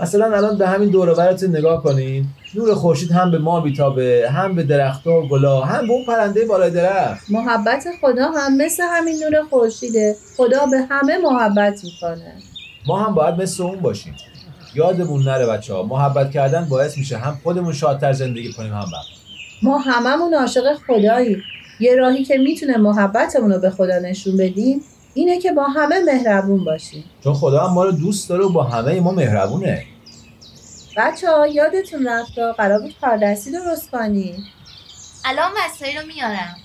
مثلا 0.00 0.36
الان 0.36 0.58
به 0.58 0.68
همین 0.68 0.90
دور 0.90 1.08
و 1.08 1.46
نگاه 1.48 1.82
کنین 1.82 2.24
نور 2.54 2.74
خورشید 2.74 3.10
هم 3.10 3.30
به 3.30 3.38
ما 3.38 3.60
میتابه 3.60 4.30
هم 4.30 4.54
به 4.54 4.62
درختها 4.62 5.22
و 5.22 5.28
گلا 5.28 5.60
هم 5.60 5.86
به 5.86 5.92
اون 5.92 6.04
پرنده 6.06 6.44
بالای 6.44 6.70
درخت. 6.70 7.30
محبت 7.30 7.84
خدا 8.00 8.30
هم 8.30 8.56
مثل 8.56 8.82
همین 8.82 9.16
نور 9.24 9.42
خورشیده. 9.50 10.16
خدا 10.36 10.66
به 10.66 10.86
همه 10.90 11.18
محبت 11.18 11.80
می‌کنه. 11.84 12.32
ما 12.86 13.04
هم 13.04 13.14
باید 13.14 13.42
مثل 13.42 13.62
اون 13.62 13.80
باشیم. 13.80 14.14
یادمون 14.74 15.22
نره 15.22 15.46
بچه 15.46 15.74
ها 15.74 15.82
محبت 15.82 16.30
کردن 16.30 16.64
باعث 16.64 16.98
میشه 16.98 17.16
هم 17.16 17.38
خودمون 17.42 17.72
شادتر 17.72 18.12
زندگی 18.12 18.52
کنیم 18.52 18.72
هم 18.72 18.80
بقیه. 18.80 19.16
ما 19.62 19.78
هممون 19.78 20.34
عاشق 20.34 20.64
خداییم. 20.86 21.42
یه 21.80 21.96
راهی 21.96 22.24
که 22.24 22.38
می‌تونه 22.38 22.76
محبتمون 22.76 23.52
رو 23.52 23.58
به 23.58 23.70
خدا 23.70 23.98
نشون 23.98 24.36
بدیم 24.36 24.82
اینه 25.16 25.38
که 25.38 25.52
با 25.52 25.64
همه 25.64 26.00
مهربون 26.04 26.64
باشیم 26.64 27.04
چون 27.24 27.34
خدا 27.34 27.66
هم 27.66 27.74
ما 27.74 27.84
رو 27.84 27.92
دوست 27.92 28.28
داره 28.28 28.44
و 28.44 28.48
با 28.48 28.62
همه 28.62 29.00
ما 29.00 29.10
مهربونه. 29.10 29.86
بچه 30.96 31.30
ها 31.30 31.46
یادتون 31.46 32.08
رفت 32.08 32.38
قرار 32.38 32.80
بود 32.80 32.94
کاردستی 33.00 33.52
درست 33.52 33.90
کنی 33.90 34.44
الان 35.24 35.52
وسایل 35.56 35.98
رو 35.98 36.06
میارم. 36.06 36.56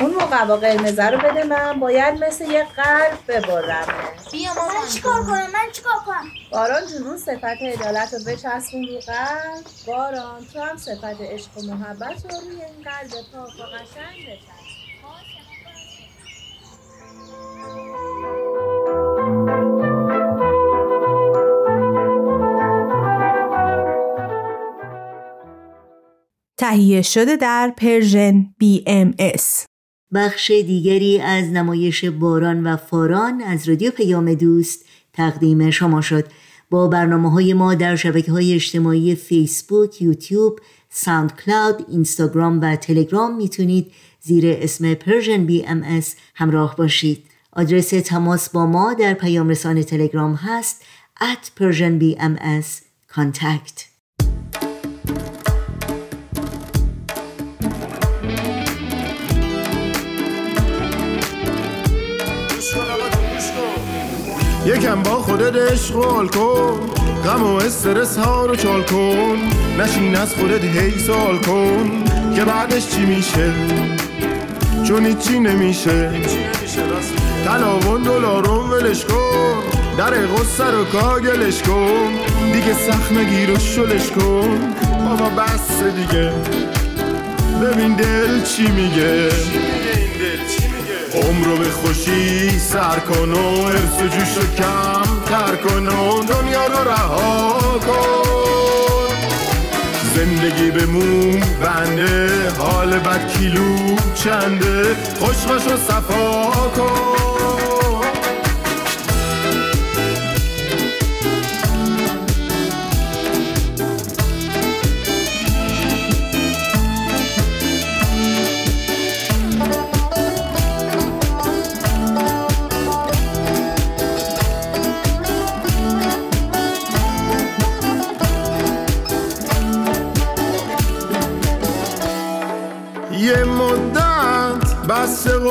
اون 0.00 0.14
مقوا 0.14 0.56
قرمزه 0.56 1.06
رو 1.06 1.18
بده 1.18 1.44
من 1.44 1.80
باید 1.80 2.24
مثل 2.24 2.50
یه 2.50 2.64
قلب 2.76 3.18
ببرمه. 3.28 3.94
بیا 4.32 4.54
من 4.54 4.60
مامان 4.60 4.88
چیکار 4.94 5.22
کنم؟ 5.22 5.50
من 5.52 5.72
چیکار 5.72 5.98
کنم؟ 6.06 6.24
باران 6.52 6.82
جون 6.86 7.06
اون 7.06 7.18
صفت 7.18 7.44
عدالت 7.44 8.14
رو 8.14 8.32
بچسبون 8.32 8.82
رو 8.82 8.98
قلب. 9.06 9.64
باران 9.86 10.46
تو 10.52 10.60
هم 10.60 10.76
صفت 10.76 11.20
عشق 11.20 11.58
و 11.58 11.62
محبت 11.62 12.24
رو 12.24 12.40
روی 12.40 12.50
این 12.50 12.84
قلب 12.84 13.10
پاک 13.32 13.60
و 13.60 13.62
قشنگ 13.62 14.26
بچسب. 14.26 14.60
تهیه 26.70 27.02
شده 27.02 27.36
در 27.36 27.72
Persian 27.76 28.54
BMS 28.64 29.42
بخش 30.14 30.50
دیگری 30.50 31.20
از 31.20 31.44
نمایش 31.44 32.04
باران 32.04 32.66
و 32.66 32.76
فاران 32.76 33.42
از 33.42 33.68
رادیو 33.68 33.90
پیام 33.90 34.34
دوست 34.34 34.84
تقدیم 35.12 35.70
شما 35.70 36.00
شد. 36.00 36.26
با 36.70 36.88
برنامه 36.88 37.30
های 37.30 37.54
ما 37.54 37.74
در 37.74 37.96
شبکه 37.96 38.32
های 38.32 38.54
اجتماعی 38.54 39.14
فیسبوک، 39.14 40.02
یوتیوب، 40.02 40.58
ساوند 40.90 41.36
کلاود، 41.36 41.86
اینستاگرام 41.88 42.60
و 42.60 42.76
تلگرام 42.76 43.36
می‌تونید 43.36 43.92
زیر 44.20 44.44
اسم 44.46 44.94
Persian 44.94 45.46
BMS 45.46 46.02
همراه 46.34 46.76
باشید. 46.76 47.24
آدرس 47.52 47.88
تماس 47.88 48.50
با 48.50 48.66
ما 48.66 48.94
در 48.94 49.14
پیام 49.14 49.48
رسان 49.48 49.82
تلگرام 49.82 50.34
هست 50.34 50.82
at 51.20 51.60
Persian 51.60 52.02
BMS 52.02 52.66
contact. 53.14 53.89
یکم 64.66 65.02
با 65.02 65.10
خودت 65.10 65.72
اشغال 65.72 66.28
کن. 66.28 66.80
غم 67.24 67.42
و 67.42 67.54
استرس 67.54 68.18
ها 68.18 68.46
رو 68.46 68.56
چال 68.56 68.82
کن. 68.82 69.36
نشین 69.78 70.16
از 70.16 70.34
خودت 70.34 70.64
هی 70.64 70.98
سال 70.98 71.38
کن. 71.38 72.04
که 72.36 72.44
بعدش 72.44 72.88
چی 72.88 73.00
میشه؟ 73.00 73.52
چون 74.88 75.06
هیچی 75.06 75.38
نمیشه. 75.38 76.10
طلا 77.44 77.78
و 77.78 77.98
دلارم 77.98 78.70
ولش 78.70 79.04
کن. 79.04 79.54
در 79.98 80.26
غصه 80.26 80.70
رو 80.70 80.84
کاگلش 80.84 81.62
کن. 81.62 82.10
دیگه 82.52 82.74
سخت 82.74 83.12
نگیر 83.12 83.50
و 83.50 83.58
شلش 83.58 84.10
کن. 84.10 84.74
بابا 85.08 85.28
بس 85.28 85.82
دیگه. 85.82 86.32
ببین 87.62 87.94
دل 87.94 88.42
چی 88.42 88.70
میگه. 88.70 89.28
عمر 91.14 91.46
رو 91.46 91.56
به 91.56 91.70
خوشی 91.70 92.58
سر 92.58 92.98
کن 92.98 93.32
و 93.32 93.64
ارس 93.64 94.02
و 94.02 94.08
جوش 94.08 94.36
رو 94.36 94.42
کم 94.56 95.20
تر 95.26 95.56
کن 95.56 95.88
و 95.88 96.22
دنیا 96.22 96.66
رو 96.66 96.88
رها 96.88 97.58
کن. 97.78 99.14
زندگی 100.14 100.70
به 100.70 100.86
موم 100.86 101.40
بنده 101.40 102.30
حال 102.58 102.98
بد 102.98 103.32
کیلو 103.32 103.96
چنده؟ 104.14 104.96
خوشمش 105.20 105.66
رو 105.66 105.76
صفا 105.76 106.50
کن. 106.76 107.39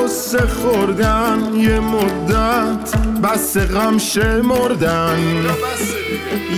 غصه 0.10 0.48
خوردن 0.48 1.40
یه 1.56 1.80
مدت 1.80 2.98
بس 3.24 3.58
غم 3.58 3.98
شمردن 3.98 5.20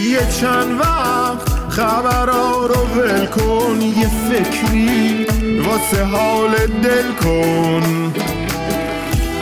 یه 0.09 0.19
چند 0.39 0.79
وقت 0.79 1.69
خبرها 1.69 2.65
رو 2.65 2.75
ول 2.75 3.25
کن 3.25 3.81
یه 3.81 4.09
فکری 4.29 5.25
واسه 5.67 6.03
حال 6.03 6.51
دل 6.83 7.11
کن. 7.23 8.13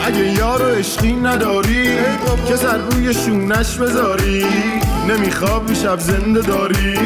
اگه 0.04 0.32
یارو 0.32 0.74
عشقی 0.74 1.12
نداری 1.12 1.96
که 2.48 2.56
سر 2.56 2.78
روی 2.78 3.14
شونش 3.14 3.76
بذاری. 3.76 4.46
نمیخواب 5.08 5.72
شب 5.72 5.98
زنده 5.98 6.40
داری 6.40 6.98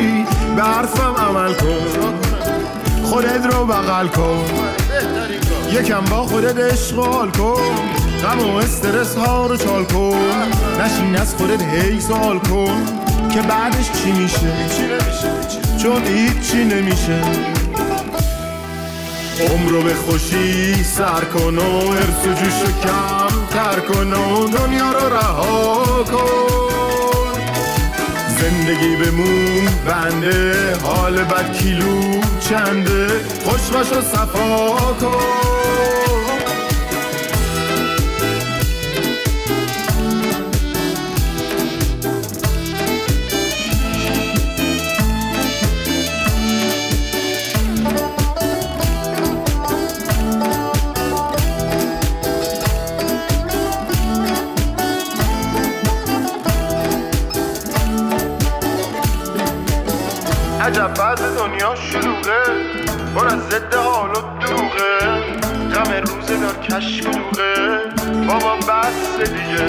به 0.56 0.62
عمل 0.62 1.52
کن. 1.52 2.14
خودت 3.02 3.46
رو 3.46 3.66
بغل 3.66 4.06
کن. 4.06 4.44
یکم 5.72 6.04
با 6.04 6.22
خودت 6.22 6.72
اشغال 6.72 7.30
کن. 7.30 7.62
غم 8.22 8.50
و 8.50 8.56
استرس 8.56 9.16
ها 9.16 9.46
رو 9.46 9.56
چال 9.56 9.84
کن. 9.84 10.18
نشین 10.80 11.16
از 11.16 11.34
خودت 11.34 11.62
هی 11.62 12.00
سال 12.00 12.38
کن. 12.38 12.86
که 13.34 13.42
بعدش 13.42 13.92
چی 13.92 14.12
میشه؟ 14.12 14.68
چون 15.82 16.02
هیچی 16.04 16.64
نمیشه. 16.64 17.20
عمر 19.40 19.70
رو 19.70 19.82
به 19.82 19.94
خوشی 19.94 20.84
سر 20.84 21.24
کن 21.34 21.58
و 21.58 21.90
ارس 21.90 22.26
و 22.26 22.44
جوش 22.44 22.62
کم 22.82 23.28
تر 23.50 23.80
کن 23.80 24.12
و 24.12 24.48
دنیا 24.48 24.90
زندگی 28.44 28.96
به 28.96 29.10
موم 29.10 29.66
بنده 29.86 30.54
حال 30.82 31.24
بد 31.24 31.52
کیلو 31.52 32.20
چنده. 32.40 33.06
خوشبش 33.44 33.92
رو 33.92 34.02
صفا 34.02 34.68
کن. 35.00 36.23
عجب 60.64 60.94
بعد 60.94 61.18
دنیا 61.18 61.74
شلوغه. 61.74 62.42
بر 63.14 63.26
از 63.26 63.40
ضد 63.50 63.74
حال 63.74 64.10
و 64.10 64.38
دروغه. 64.40 64.98
غم 65.74 66.02
کشک 66.62 67.06
و 67.06 67.10
دوغه. 67.10 67.78
بابا 68.28 68.56
بس 68.56 69.18
دیگه. 69.18 69.64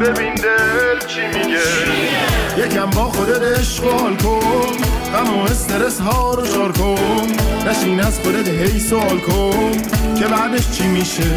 ببین 0.00 0.34
دل 0.34 1.06
چی 1.06 1.20
میگه. 1.26 2.66
یکم 2.66 2.90
با 2.90 3.04
خودت 3.04 3.58
اشغال 3.58 4.16
کن. 4.16 4.72
غم 5.14 5.38
و 5.38 5.42
استرس 5.44 6.00
ها 6.00 6.34
رو 6.34 6.46
شار 6.46 6.72
کن. 6.72 7.26
نشین 7.68 8.00
از 8.00 8.20
خودت 8.20 8.48
هی 8.48 8.80
سوال 8.80 9.18
کن. 9.18 9.72
که 10.18 10.24
بعدش 10.26 10.70
چی 10.70 10.86
میشه؟ 10.86 11.30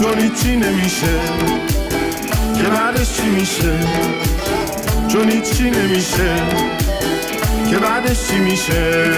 چون 0.00 0.18
هیچی 0.18 0.56
نمیشه. 0.56 1.20
که 2.56 2.62
بعدش 2.62 3.16
چی 3.16 3.26
میشه؟ 3.26 3.78
چون 5.08 5.30
هیچی 5.30 5.70
نمیشه. 5.70 6.81
که 7.72 7.78
بعدش 7.78 8.28
چی 8.28 8.38
میشه؟ 8.38 9.12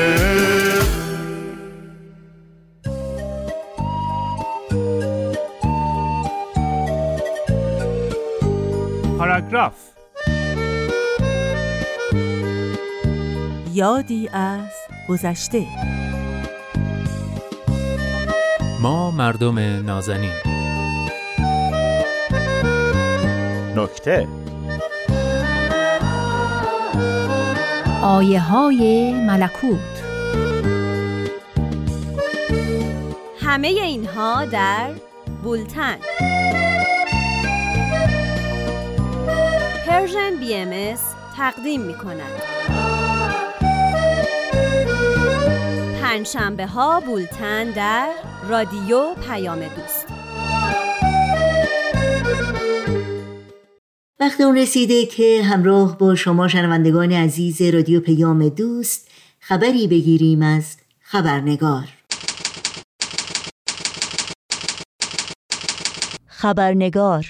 پاراگراف. 9.18 9.74
یادی 13.72 14.28
از 14.32 14.70
گذشته. 15.08 15.66
ما 18.80 19.10
مردم 19.10 19.58
نازنین. 19.58 20.30
نکته. 23.76 24.28
آیه 28.04 28.40
های 28.40 29.12
ملکوت. 29.12 29.80
همه 33.40 33.68
اینها 33.68 34.44
در 34.44 34.90
بولتن. 35.42 35.96
پرژن 39.86 40.36
بی 40.40 40.54
ام 40.54 40.98
تقدیم 41.36 41.80
می 41.80 41.94
کند 41.94 42.42
پنجشنبه 46.02 46.66
ها 46.66 47.00
بولتن 47.00 47.70
در 47.70 48.08
رادیو 48.48 49.14
پیام 49.14 49.58
دوست. 49.58 50.03
وقت 54.34 54.40
اون 54.40 54.58
رسیده 54.58 55.06
که 55.06 55.42
همراه 55.42 55.98
با 55.98 56.14
شما 56.14 56.48
شنوندگان 56.48 57.12
عزیز 57.12 57.62
رادیو 57.62 58.00
پیام 58.00 58.48
دوست 58.48 59.08
خبری 59.40 59.88
بگیریم 59.88 60.42
از 60.42 60.76
خبرنگار. 61.00 61.88
خبرنگار. 66.26 67.26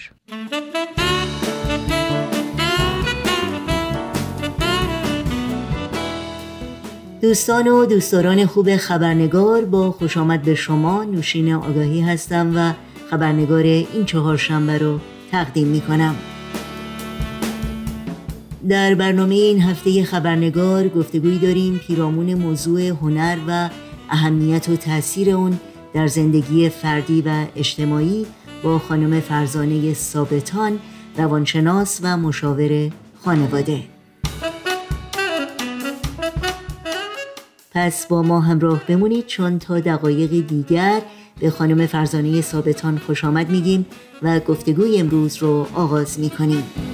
دوستان 7.22 7.68
و 7.68 7.86
دوستداران 7.86 8.46
خوب 8.46 8.76
خبرنگار 8.76 9.64
با 9.64 9.90
خوش 9.90 10.16
آمد 10.16 10.42
به 10.42 10.54
شما 10.54 11.04
نوشین 11.04 11.54
آگاهی 11.54 12.00
هستم 12.00 12.52
و 12.56 12.72
خبرنگار 13.10 13.62
این 13.62 14.04
چهار 14.06 14.36
شنبه 14.36 14.78
رو 14.78 15.00
تقدیم 15.30 15.68
می 15.68 15.80
کنم 15.80 16.16
در 18.68 18.94
برنامه 18.94 19.34
این 19.34 19.62
هفته 19.62 20.04
خبرنگار 20.04 20.88
گفتگوی 20.88 21.38
داریم 21.38 21.80
پیرامون 21.86 22.34
موضوع 22.34 22.80
هنر 22.80 23.38
و 23.48 23.70
اهمیت 24.10 24.68
و 24.68 24.76
تاثیر 24.76 25.30
اون 25.30 25.58
در 25.94 26.06
زندگی 26.06 26.68
فردی 26.68 27.22
و 27.22 27.46
اجتماعی 27.56 28.26
با 28.62 28.78
خانم 28.78 29.20
فرزانه 29.20 29.94
ثابتان 29.94 30.78
روانشناس 31.16 32.00
و 32.02 32.16
مشاور 32.16 32.90
خانواده. 33.24 33.82
پس 37.72 38.06
با 38.06 38.22
ما 38.22 38.40
همراه 38.40 38.82
بمونید 38.88 39.26
چون 39.26 39.58
تا 39.58 39.80
دقایق 39.80 40.46
دیگر 40.46 41.02
به 41.40 41.50
خانم 41.50 41.86
فرزانه 41.86 42.40
ثابتان 42.40 42.98
خوش 42.98 43.24
آمد 43.24 43.50
میگیم 43.50 43.86
و 44.22 44.40
گفتگوی 44.40 44.98
امروز 44.98 45.36
رو 45.36 45.66
آغاز 45.74 46.20
می‌کنیم. 46.20 46.93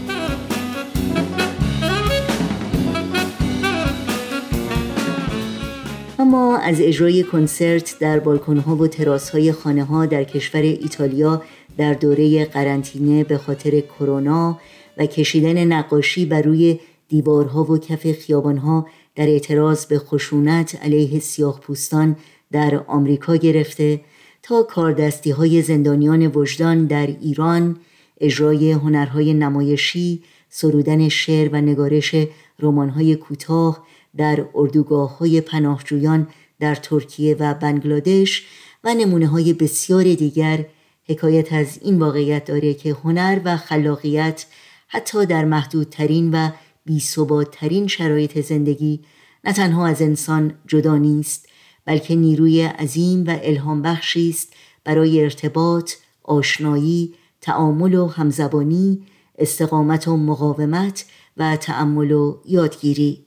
از 6.63 6.81
اجرای 6.81 7.23
کنسرت 7.23 7.97
در 8.01 8.19
بالکنها 8.19 8.77
و 8.77 8.87
تراسهای 8.87 9.53
خانه 9.53 9.85
ها 9.85 10.07
در 10.07 10.25
کشور 10.25 10.63
ایتالیا 10.63 11.43
در 11.77 11.95
دوره 11.95 12.45
قرنطینه 12.45 13.25
به 13.25 13.39
خاطر 13.39 13.81
کرونا 13.81 14.59
و 14.99 15.07
کشیدن 15.07 15.65
نقاشی 15.65 16.27
بر 16.27 16.43
روی 16.43 16.81
دیوارها 17.09 17.65
و 17.65 17.79
کف 17.79 18.13
خیابانها 18.13 18.87
در 19.15 19.27
اعتراض 19.27 19.87
به 19.87 19.99
خشونت 19.99 20.79
علیه 20.83 21.21
سیاه 21.21 21.61
پوستان 21.61 22.17
در 22.53 22.85
آمریکا 22.87 23.37
گرفته 23.37 24.01
تا 24.43 24.63
کاردستی 24.63 25.31
های 25.31 25.63
زندانیان 25.63 26.27
وجدان 26.27 26.87
در 26.87 27.07
ایران 27.07 27.77
اجرای 28.21 28.73
هنرهای 28.73 29.35
نمایشی 29.35 30.23
سرودن 30.49 31.09
شعر 31.09 31.49
و 31.53 31.61
نگارش 31.61 32.15
رمانهای 32.61 33.17
کوتاه 33.17 33.85
در 34.17 34.45
اردوگاه 34.55 35.19
های 35.19 35.41
پناهجویان 35.41 36.29
در 36.61 36.75
ترکیه 36.75 37.35
و 37.35 37.55
بنگلادش 37.55 38.47
و 38.85 38.95
نمونه 38.95 39.27
های 39.27 39.53
بسیار 39.53 40.03
دیگر 40.03 40.67
حکایت 41.05 41.53
از 41.53 41.79
این 41.83 41.99
واقعیت 41.99 42.45
داره 42.45 42.75
که 42.75 42.97
هنر 43.05 43.41
و 43.45 43.57
خلاقیت 43.57 44.47
حتی 44.89 45.27
در 45.27 45.45
محدودترین 45.45 46.31
و 46.31 46.51
بیثباتترین 46.85 47.87
شرایط 47.87 48.41
زندگی 48.41 49.01
نه 49.45 49.53
تنها 49.53 49.87
از 49.87 50.03
انسان 50.03 50.55
جدا 50.67 50.97
نیست 50.97 51.49
بلکه 51.85 52.15
نیروی 52.15 52.63
عظیم 52.63 53.25
و 53.27 53.39
الهام 53.43 53.83
بخشی 53.83 54.29
است 54.31 54.53
برای 54.85 55.23
ارتباط، 55.23 55.93
آشنایی، 56.23 57.15
تعامل 57.41 57.95
و 57.95 58.07
همزبانی، 58.07 59.03
استقامت 59.39 60.09
و 60.09 60.17
مقاومت 60.17 61.05
و 61.37 61.57
تأمل 61.57 62.13
و 62.13 62.39
یادگیری. 62.45 63.27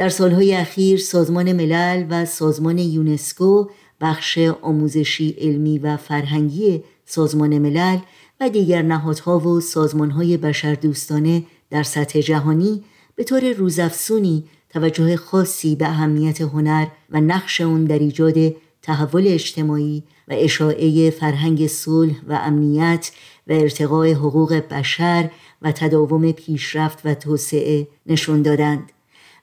در 0.00 0.08
سالهای 0.08 0.54
اخیر 0.54 0.98
سازمان 0.98 1.52
ملل 1.52 2.06
و 2.10 2.24
سازمان 2.24 2.78
یونسکو 2.78 3.68
بخش 4.00 4.38
آموزشی 4.38 5.36
علمی 5.38 5.78
و 5.78 5.96
فرهنگی 5.96 6.82
سازمان 7.04 7.58
ملل 7.58 7.98
و 8.40 8.48
دیگر 8.48 8.82
نهادها 8.82 9.38
و 9.38 9.60
سازمانهای 9.60 10.36
بشردوستانه 10.36 11.42
در 11.70 11.82
سطح 11.82 12.20
جهانی 12.20 12.84
به 13.16 13.24
طور 13.24 13.52
روزافزونی 13.52 14.44
توجه 14.70 15.16
خاصی 15.16 15.76
به 15.76 15.88
اهمیت 15.88 16.40
هنر 16.40 16.86
و 17.10 17.20
نقش 17.20 17.60
اون 17.60 17.84
در 17.84 17.98
ایجاد 17.98 18.54
تحول 18.82 19.26
اجتماعی 19.26 20.02
و 20.28 20.32
اشاعه 20.36 21.10
فرهنگ 21.10 21.66
صلح 21.66 22.14
و 22.28 22.32
امنیت 22.32 23.10
و 23.46 23.52
ارتقاء 23.52 24.12
حقوق 24.12 24.52
بشر 24.52 25.30
و 25.62 25.72
تداوم 25.72 26.32
پیشرفت 26.32 26.98
و 27.04 27.14
توسعه 27.14 27.88
نشون 28.06 28.42
دادند. 28.42 28.92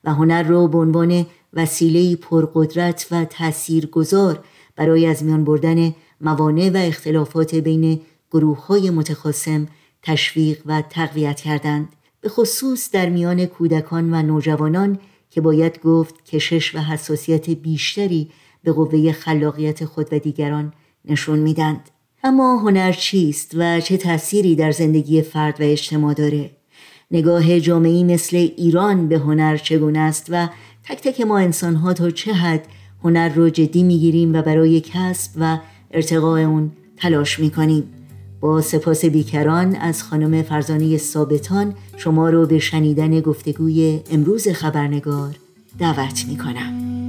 و 0.07 0.13
هنر 0.13 0.43
را 0.43 0.67
به 0.67 0.77
عنوان 0.77 1.25
وسیله 1.53 2.15
پرقدرت 2.15 3.07
و 3.11 3.25
تاثیرگذار 3.25 4.43
برای 4.75 5.05
از 5.05 5.23
میان 5.23 5.43
بردن 5.43 5.95
موانع 6.21 6.69
و 6.69 6.77
اختلافات 6.77 7.55
بین 7.55 8.01
گروه 8.31 8.65
های 8.65 8.89
متخاصم 8.89 9.67
تشویق 10.01 10.61
و 10.65 10.81
تقویت 10.81 11.41
کردند. 11.41 11.89
به 12.21 12.29
خصوص 12.29 12.91
در 12.91 13.09
میان 13.09 13.45
کودکان 13.45 14.13
و 14.13 14.21
نوجوانان 14.21 14.99
که 15.29 15.41
باید 15.41 15.81
گفت 15.81 16.25
کشش 16.25 16.75
و 16.75 16.79
حساسیت 16.79 17.49
بیشتری 17.49 18.31
به 18.63 18.71
قوه 18.71 19.11
خلاقیت 19.11 19.85
خود 19.85 20.13
و 20.13 20.19
دیگران 20.19 20.73
نشون 21.05 21.39
میدند 21.39 21.89
اما 22.23 22.57
هنر 22.57 22.91
چیست 22.91 23.51
و 23.55 23.81
چه 23.81 23.97
تأثیری 23.97 24.55
در 24.55 24.71
زندگی 24.71 25.21
فرد 25.21 25.61
و 25.61 25.63
اجتماع 25.63 26.13
داره؟ 26.13 26.56
نگاه 27.11 27.59
جامعی 27.59 28.03
مثل 28.03 28.37
ایران 28.37 29.07
به 29.07 29.17
هنر 29.17 29.57
چگونه 29.57 29.99
است 29.99 30.25
و 30.29 30.49
تک 30.83 31.01
تک 31.01 31.21
ما 31.21 31.37
انسانها 31.37 31.93
تا 31.93 32.09
چه 32.09 32.33
حد 32.33 32.67
هنر 33.03 33.29
رو 33.29 33.49
جدی 33.49 33.83
می‌گیریم 33.83 34.33
و 34.33 34.41
برای 34.41 34.81
کسب 34.81 35.31
و 35.39 35.57
ارتقاء 35.91 36.41
اون 36.41 36.71
تلاش 36.97 37.39
می‌کنیم. 37.39 37.83
با 38.41 38.61
سپاس 38.61 39.05
بیکران 39.05 39.75
از 39.75 40.03
خانم 40.03 40.41
فرزانه 40.41 40.97
ثابتان 40.97 41.73
شما 41.97 42.29
رو 42.29 42.45
به 42.45 42.59
شنیدن 42.59 43.19
گفتگوی 43.19 43.99
امروز 44.11 44.47
خبرنگار 44.47 45.35
دعوت 45.79 46.25
می‌کنم. 46.27 47.06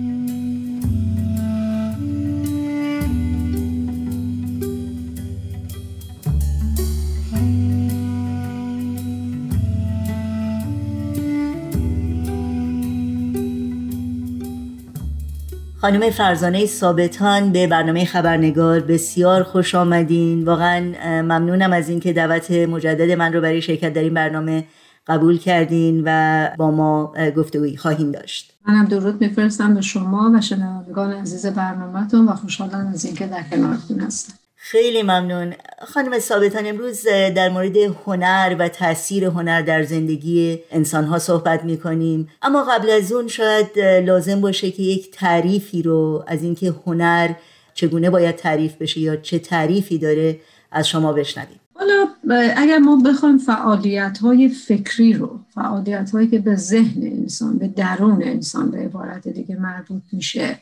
خانم 15.81 16.11
فرزانه 16.11 16.67
ثابتان 16.67 17.53
به 17.53 17.67
برنامه 17.67 18.05
خبرنگار 18.05 18.81
بسیار 18.81 19.43
خوش 19.43 19.75
آمدین. 19.75 20.45
واقعا 20.45 20.81
ممنونم 21.23 21.73
از 21.73 21.88
اینکه 21.88 22.12
دعوت 22.12 22.51
مجدد 22.51 23.11
من 23.11 23.33
رو 23.33 23.41
برای 23.41 23.62
شرکت 23.62 23.93
در 23.93 24.03
این 24.03 24.14
برنامه 24.14 24.64
قبول 25.07 25.38
کردین 25.38 26.03
و 26.05 26.49
با 26.59 26.71
ما 26.71 27.12
گفتگویی 27.37 27.77
خواهیم 27.77 28.12
داشت. 28.12 28.59
منم 28.69 28.85
درود 28.85 29.21
میفرستم 29.21 29.75
به 29.75 29.81
شما 29.81 30.33
و 30.35 30.41
شنوندگان 30.41 31.12
عزیز 31.12 31.47
برنامهتون 31.47 32.29
و 32.29 32.35
خوشحالم 32.35 32.91
از 32.95 33.05
اینکه 33.05 33.27
در 33.27 33.43
کنارتون 33.43 34.01
هستم. 34.01 34.35
خیلی 34.61 35.03
ممنون. 35.03 35.55
خانم 35.87 36.18
ثابتان 36.18 36.66
امروز 36.66 37.03
در 37.37 37.49
مورد 37.49 37.77
هنر 37.77 38.57
و 38.59 38.68
تاثیر 38.68 39.25
هنر 39.25 39.62
در 39.62 39.83
زندگی 39.83 40.59
انسان 40.71 41.05
ها 41.05 41.18
صحبت 41.18 41.64
می 41.64 41.79
کنیم 41.79 42.29
اما 42.42 42.64
قبل 42.64 42.90
از 42.90 43.12
اون 43.12 43.29
شاید 43.29 43.79
لازم 43.79 44.40
باشه 44.40 44.71
که 44.71 44.83
یک 44.83 45.11
تعریفی 45.11 45.83
رو 45.83 46.25
از 46.27 46.42
اینکه 46.42 46.75
هنر 46.87 47.35
چگونه 47.75 48.11
باید 48.11 48.37
تعریف 48.37 48.77
بشه 48.77 49.01
یا 49.01 49.16
چه 49.16 49.38
تعریفی 49.38 49.99
داره 49.99 50.40
از 50.73 50.88
شما 50.88 51.12
بشنویم. 51.12 51.61
حالا 51.75 52.09
اگر 52.57 52.79
ما 52.79 52.97
بخوایم 52.97 53.38
فعالیت 53.38 54.18
های 54.18 54.49
فکری 54.49 55.12
رو 55.12 55.40
فعالیت 55.55 56.11
هایی 56.11 56.29
که 56.29 56.38
به 56.38 56.57
ذهن 56.57 57.03
انسان 57.03 57.59
به 57.59 57.68
درون 57.68 58.23
انسان 58.23 58.71
به 58.71 58.79
عبارت 58.79 59.29
دیگه 59.29 59.57
مربوط 59.57 60.03
میشه 60.12 60.59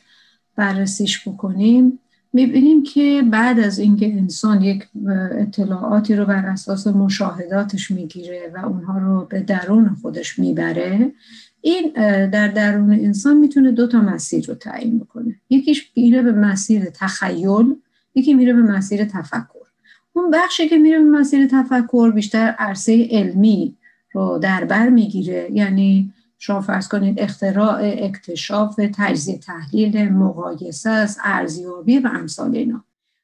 بررسیش 0.55 1.27
بکنیم 1.27 1.99
می‌بینیم 2.33 2.83
که 2.83 3.23
بعد 3.31 3.59
از 3.59 3.79
اینکه 3.79 4.13
انسان 4.13 4.61
یک 4.61 4.87
اطلاعاتی 5.31 6.15
رو 6.15 6.25
بر 6.25 6.45
اساس 6.45 6.87
مشاهداتش 6.87 7.91
می‌گیره 7.91 8.51
و 8.55 8.65
اونها 8.65 8.97
رو 8.97 9.27
به 9.29 9.39
درون 9.39 9.89
خودش 10.01 10.39
می‌بره 10.39 11.11
این 11.61 11.91
در 12.29 12.47
درون 12.47 12.91
انسان 12.93 13.37
می‌تونه 13.37 13.71
دو 13.71 13.87
تا 13.87 14.01
مسیر 14.01 14.45
رو 14.47 14.53
تعیین 14.53 14.99
بکنه. 14.99 15.35
یکیش 15.49 15.91
میره 15.95 16.21
به 16.21 16.31
مسیر 16.31 16.85
تخیل 16.85 17.75
یکی 18.15 18.33
میره 18.33 18.53
به 18.53 18.61
مسیر 18.61 19.05
تفکر. 19.05 19.67
اون 20.13 20.31
بخشی 20.31 20.69
که 20.69 20.77
میره 20.77 20.99
به 20.99 21.05
مسیر 21.05 21.47
تفکر 21.47 22.11
بیشتر 22.11 22.55
عرصه 22.59 23.07
علمی 23.11 23.75
رو 24.13 24.39
در 24.41 24.63
بر 24.65 24.89
می‌گیره 24.89 25.49
یعنی 25.53 26.13
شما 26.39 26.61
فرض 26.61 26.87
کنید 26.87 27.19
اختراع 27.19 27.79
اکتشاف 27.83 28.79
تجزیه 28.93 29.37
تحلیل 29.37 30.09
مقایسه 30.09 30.89
است 30.89 31.19
ارزیابی 31.23 31.99
و 31.99 32.07
امثال 32.07 32.55
اینا. 32.55 32.83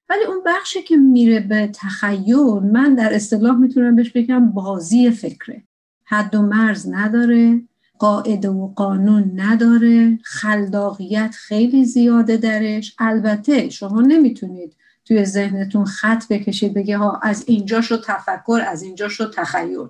ولی 0.10 0.24
اون 0.24 0.42
بخشی 0.46 0.82
که 0.82 0.98
میره 0.98 1.40
به 1.40 1.70
تخیل 1.74 2.60
من 2.74 2.96
در 2.96 3.14
اصطلاح 3.14 3.58
می‌تونم 3.58 3.96
بهش 3.96 4.12
بگم 4.12 4.52
بازی 4.52 5.12
فکره. 5.12 5.64
حد 6.04 6.36
و 6.36 6.42
مرز 6.42 6.90
نداره 6.90 7.62
قاعده 8.00 8.50
و 8.50 8.68
قانون 8.68 9.32
نداره 9.36 10.20
خلاقیت 10.24 11.36
خیلی 11.38 11.86
زیاده 11.86 12.38
درش. 12.38 12.96
البته 13.00 13.70
شما 13.70 14.02
نمی‌تونید 14.02 14.76
توی 15.06 15.26
ذهنتون 15.26 15.86
خط 15.86 16.28
بکشید 16.28 16.74
بگه 16.74 16.98
ها 16.98 17.20
از 17.24 17.44
اینجا 17.48 17.82
شد 17.82 18.04
تفکر 18.06 18.62
از 18.68 18.84
اینجا 18.84 19.10
شد 19.10 19.34
تخیل. 19.36 19.88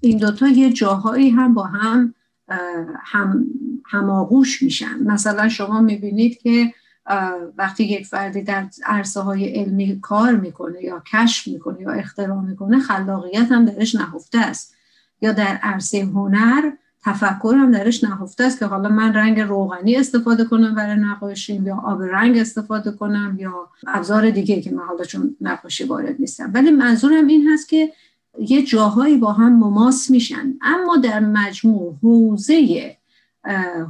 این 0.00 0.18
دوتا 0.18 0.48
یه 0.48 0.72
جاهایی 0.72 1.30
هم 1.30 1.54
با 1.54 1.62
هم 1.62 2.14
هم 3.04 3.46
هماغوش 3.86 4.62
میشن. 4.62 4.98
مثلا 5.04 5.48
شما 5.48 5.80
می‌بینید 5.80 6.38
که 6.38 6.72
وقتی 7.56 7.84
یک 7.84 8.06
فردی 8.06 8.42
در 8.42 8.66
عرصه 8.86 9.20
های 9.20 9.48
علمی 9.48 10.00
کار 10.00 10.36
می‌کنه 10.36 10.84
یا 10.84 11.02
کشف 11.12 11.48
می‌کنه 11.48 11.80
یا 11.80 11.90
اختراع 11.90 12.40
می‌کنه 12.40 12.78
خلاقیت 12.78 13.52
هم 13.52 13.64
درش 13.64 13.94
نهفته 13.94 14.38
است. 14.38 14.74
یا 15.22 15.32
در 15.32 15.58
عرصه 15.62 16.02
هنر 16.02 16.70
تفکر 17.04 17.54
هم 17.56 17.70
درش 17.70 18.04
نهفته 18.04 18.44
است 18.44 18.58
که 18.58 18.66
حالا 18.66 18.88
من 18.88 19.14
رنگ 19.14 19.40
روغنی 19.40 19.96
استفاده 19.96 20.44
کنم 20.44 20.74
برای 20.74 20.96
نقاشیم 20.96 21.66
یا 21.66 21.76
آب 21.76 22.02
رنگ 22.02 22.38
استفاده 22.38 22.92
کنم 22.92 23.36
یا 23.40 23.68
ابزار 23.86 24.30
دیگه 24.30 24.60
که 24.60 24.70
من 24.70 24.82
حالا 24.82 25.04
چون 25.04 25.36
نقاشی 25.40 25.84
وارد 25.84 26.16
نیستم. 26.18 26.50
ولی 26.54 26.70
منظورم 26.70 27.26
این 27.26 27.48
هست 27.48 27.68
که 27.68 27.92
یه 28.38 28.62
جاهایی 28.62 29.16
با 29.16 29.32
هم 29.32 29.52
مماس 29.52 30.10
میشن. 30.10 30.54
اما 30.62 30.96
در 30.96 31.20
مجموع 31.20 31.96
حوزه 32.02 32.96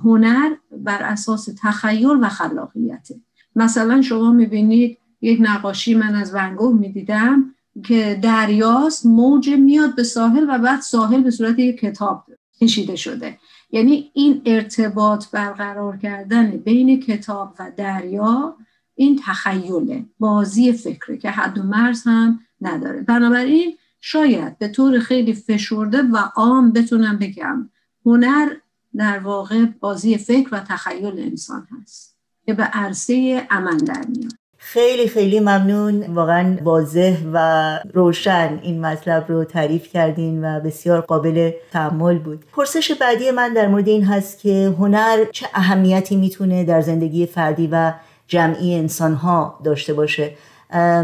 هنر 0.05 0.55
بر 0.71 1.03
اساس 1.03 1.49
تخیل 1.63 2.19
و 2.21 2.29
خلاقیته. 2.29 3.21
مثلا 3.57 4.03
شما 4.03 4.33
می‌بینید 4.33 4.99
یک 5.21 5.39
نقاشی 5.43 5.95
من 5.95 6.15
از 6.15 6.35
ونگوه 6.35 6.79
می‌دیدم 6.79 7.55
که 7.85 8.19
دریاست 8.23 9.07
موج 9.07 9.51
میاد 9.51 9.95
به 9.95 10.03
ساحل 10.03 10.47
و 10.49 10.59
بعد 10.59 10.81
ساحل 10.81 11.23
به 11.23 11.31
صورت 11.31 11.59
یک 11.59 11.81
کتاب 11.81 12.25
کشیده 12.61 12.97
شده. 12.97 13.39
یعنی 13.71 14.11
این 14.15 14.43
ارتباط 14.47 15.31
برقرار 15.31 15.97
کردن 15.97 16.51
بین 16.51 17.01
کتاب 17.01 17.55
و 17.59 17.71
دریا 17.77 18.57
این 18.95 19.21
تخیله 19.25 20.05
بازی 20.19 20.73
فکره 20.73 21.17
که 21.17 21.31
حد 21.31 21.59
و 21.59 21.63
مرز 21.63 22.03
هم 22.07 22.41
نداره. 22.61 23.03
بنابراین 23.03 23.77
شاید 24.07 24.59
به 24.59 24.69
طور 24.69 24.99
خیلی 24.99 25.35
فشرده 25.35 26.03
و 26.03 26.17
عام 26.37 26.73
بتونم 26.73 27.19
بگم 27.19 27.71
هنر 28.07 28.49
در 28.97 29.19
واقع 29.19 29.65
بازی 29.81 30.19
فکر 30.19 30.49
و 30.53 30.61
تخیل 30.61 31.21
انسان 31.21 31.67
هست 31.83 32.17
که 32.47 32.55
به 32.55 32.63
عرصه 32.63 33.47
عمل 33.51 33.79
در 33.79 34.05
میاد. 34.09 34.33
خیلی 34.59 35.09
خیلی 35.09 35.41
ممنون. 35.41 36.03
واقعا 36.15 36.57
واضح 36.63 37.17
و 37.33 37.79
روشن 37.95 38.61
این 38.63 38.81
مطلب 38.81 39.25
رو 39.29 39.45
تعریف 39.45 39.89
کردین 39.89 40.45
و 40.45 40.61
بسیار 40.61 41.01
قابل 41.01 41.51
تحمل 41.73 42.19
بود. 42.19 42.45
پرسش 42.53 42.93
بعدی 42.93 43.31
من 43.31 43.53
در 43.53 43.69
مورد 43.69 43.89
این 43.89 44.05
هست 44.05 44.39
که 44.39 44.75
هنر 44.79 45.25
چه 45.33 45.47
اهمیتی 45.55 46.17
می‌تونه 46.17 46.65
در 46.65 46.81
زندگی 46.81 47.27
فردی 47.27 47.69
و 47.73 47.93
جمعی 48.29 48.75
انسان 48.75 49.15
ها 49.15 49.61
داشته 49.65 49.95
باشه؟ 49.95 50.35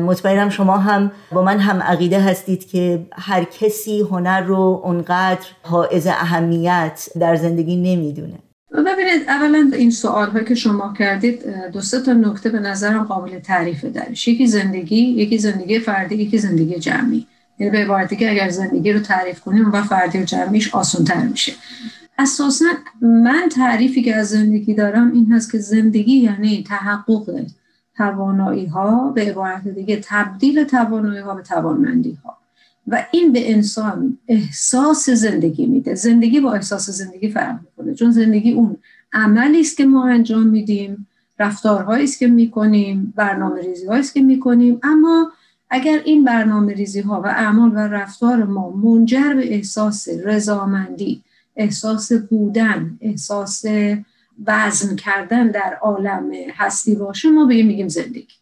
مطمئنم 0.06 0.48
شما 0.48 0.76
هم 0.76 1.12
با 1.32 1.42
من 1.42 1.58
هم 1.58 1.82
عقیده 1.82 2.20
هستید 2.20 2.68
که 2.68 3.06
هر 3.12 3.44
کسی 3.44 4.00
هنر 4.00 4.40
رو 4.40 4.80
اونقدر 4.84 5.46
حائز 5.62 6.06
اهمیت 6.06 7.08
در 7.20 7.36
زندگی 7.36 7.76
نمی‌دونه. 7.76 8.38
ببینید 8.72 9.28
اولا 9.28 9.70
این 9.72 9.90
سوال 9.90 10.44
که 10.44 10.54
شما 10.54 10.94
کردید 10.98 11.44
دو 11.72 11.80
سه 11.80 12.00
تا 12.00 12.12
نکته 12.12 12.50
به 12.50 12.58
نظرم 12.58 13.04
قابل 13.04 13.38
تعریف 13.38 13.84
درش. 13.84 14.28
یکی 14.28 14.46
زندگی 14.46 14.96
یکی 14.96 15.38
زندگی 15.38 15.78
فردی 15.78 16.14
یکی 16.14 16.38
زندگی 16.38 16.78
جمعی. 16.78 17.26
یعنی 17.58 17.72
به 17.72 17.78
عبارتی 17.78 18.16
که 18.16 18.30
اگر 18.30 18.48
زندگی 18.48 18.92
رو 18.92 19.00
تعریف 19.00 19.40
کنیم 19.40 19.72
و 19.72 19.82
فردی 19.82 20.18
و 20.18 20.24
جمعیش 20.24 20.74
آسان 20.74 21.04
تر 21.04 21.22
میشه. 21.22 21.52
اساسا 22.18 22.64
من 23.02 23.48
تعریفی 23.56 24.02
که 24.02 24.14
از 24.16 24.28
زندگی 24.28 24.74
دارم 24.74 25.12
این 25.12 25.32
هست 25.32 25.52
که 25.52 25.58
زندگی 25.58 26.12
یعنی 26.12 26.64
تحقق. 26.68 27.46
توانایی 28.00 28.66
ها 28.66 29.10
به 29.10 29.30
عبارت 29.30 29.68
دیگه 29.68 30.00
تبدیل 30.04 30.64
توانایی 30.64 31.20
ها 31.20 31.34
به 31.34 31.42
توانمندی 31.42 32.18
ها 32.24 32.36
و 32.86 33.06
این 33.12 33.32
به 33.32 33.52
انسان 33.52 34.18
احساس 34.28 35.10
زندگی 35.10 35.66
میده. 35.66 35.94
زندگی 35.94 36.40
با 36.40 36.52
احساس 36.52 36.90
زندگی 36.90 37.30
فرق 37.30 37.58
می‌کنه. 37.62 37.94
چون 37.94 38.10
زندگی 38.10 38.52
اون 38.52 38.76
عملی 39.12 39.60
است 39.60 39.76
که 39.76 39.84
ما 39.86 40.08
انجام 40.08 40.46
میدیم 40.46 41.06
رفتارهایی 41.38 42.04
است 42.04 42.18
که 42.18 42.26
می‌کنیم 42.26 43.12
برنامه 43.16 43.60
ریزی 43.60 43.88
است 43.88 44.14
که 44.14 44.22
می‌کنیم. 44.22 44.80
اما 44.82 45.32
اگر 45.70 46.00
این 46.04 46.24
برنامه 46.24 46.72
ریزی 46.72 47.00
ها 47.00 47.20
و 47.20 47.26
اعمال 47.26 47.70
و 47.74 47.78
رفتار 47.78 48.44
ما 48.44 48.70
منجر 48.70 49.34
به 49.36 49.54
احساس 49.54 50.08
رضامندی 50.24 51.22
احساس 51.56 52.12
بودن 52.12 52.98
احساس 53.00 53.64
وزن 54.46 54.96
کردن 54.96 55.48
در 55.48 55.78
عالم 55.82 56.30
هستی 56.56 56.94
باشه 56.94 57.30
ما 57.30 57.44
به 57.44 57.62
میگیم 57.62 57.88
زندگی. 57.88 58.34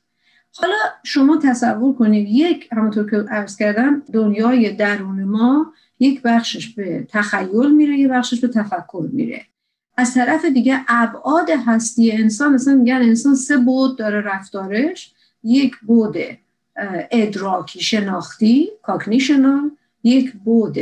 حالا 0.57 0.75
شما 1.05 1.37
تصور 1.37 1.95
کنید 1.95 2.29
یک 2.29 2.69
همونطور 2.73 3.11
که 3.11 3.17
عرض 3.17 3.57
کردم 3.57 4.03
دنیای 4.13 4.73
درون 4.73 5.25
ما 5.25 5.73
یک 6.01 6.23
بخشش 6.23 6.75
به 6.75 7.07
تخیل 7.09 7.75
میره 7.75 7.99
یک 7.99 8.09
بخشش 8.09 8.41
به 8.41 8.49
تفکر 8.49 9.09
میره. 9.13 9.45
از 9.97 10.15
طرف 10.15 10.45
دیگه 10.45 10.81
ابعاد 10.89 11.51
هستی 11.67 12.13
انسان 12.13 12.53
مثلا 12.53 12.75
میگن 12.75 12.95
انسان 12.95 13.35
سه 13.35 13.57
بود 13.57 13.99
داره 13.99 14.21
رفتارش. 14.21 15.15
یک 15.45 15.77
بود 15.77 16.17
ادراکی 17.11 17.81
شناختی 17.81 18.69
کاگنیشنال 18.83 19.71
یک 20.03 20.33
بود 20.33 20.79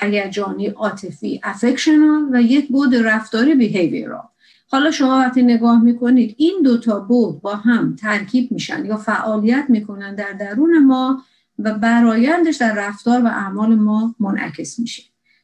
هیجانی 0.00 0.66
عاطفی 0.66 1.40
افکشنال 1.42 2.28
و 2.32 2.42
یک 2.42 2.68
بود 2.68 2.94
رفتاری 2.94 3.54
بیهیویرال 3.54 4.28
حالا 4.70 4.90
شما 4.90 5.18
وقتی 5.18 5.42
نگاه 5.42 5.82
می‌کنید 5.82 6.34
این 6.38 6.60
دوتا 6.64 7.00
بود 7.00 7.40
با 7.40 7.56
هم 7.56 7.96
ترکیب 7.96 8.52
میشن 8.52 8.84
یا 8.84 8.96
فعالیت 8.96 9.64
می‌کنن 9.68 10.14
در 10.14 10.32
درون 10.32 10.84
ما 10.84 11.22
و 11.58 11.74
برایندش 11.74 12.56
در 12.56 12.74
رفتار 12.74 13.24
و 13.24 13.26
اعمال 13.26 13.74
ما 13.74 14.14
منعکس 14.20 14.78
میشه. 14.78 15.02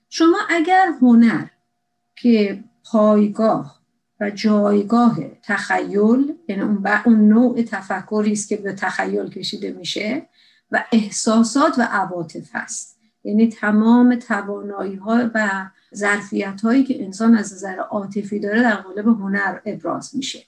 شما 0.09 0.39
اگر 0.51 0.93
هنر 1.03 1.45
که 2.17 2.65
پایگاه 2.85 3.83
و 4.21 4.31
جایگاه 4.31 5.19
تخیل 5.43 6.35
یعنی 6.49 6.63
اون, 6.63 6.87
اون 7.05 7.29
نوع 7.29 7.63
تفکری 7.63 8.33
است 8.33 8.49
که 8.49 8.57
به 8.57 8.73
تخیل 8.73 9.29
کشیده 9.29 9.73
میشه 9.73 10.27
و 10.71 10.85
احساسات 10.93 11.79
و 11.79 11.83
عواطف 11.83 12.49
هست. 12.53 13.02
یعنی 13.25 13.49
تمام 13.49 14.15
توانایی 14.15 14.95
ها 14.95 15.31
و 15.35 15.71
ظرفیت 15.95 16.61
هایی 16.61 16.85
که 16.85 17.05
انسان 17.05 17.35
از 17.35 17.53
نظر 17.53 17.77
عاطفی 17.79 18.39
داره 18.39 18.63
در 18.63 18.75
قالب 18.75 19.09
هنر 19.09 19.59
ابراز 19.67 20.17
میشه. 20.17 20.39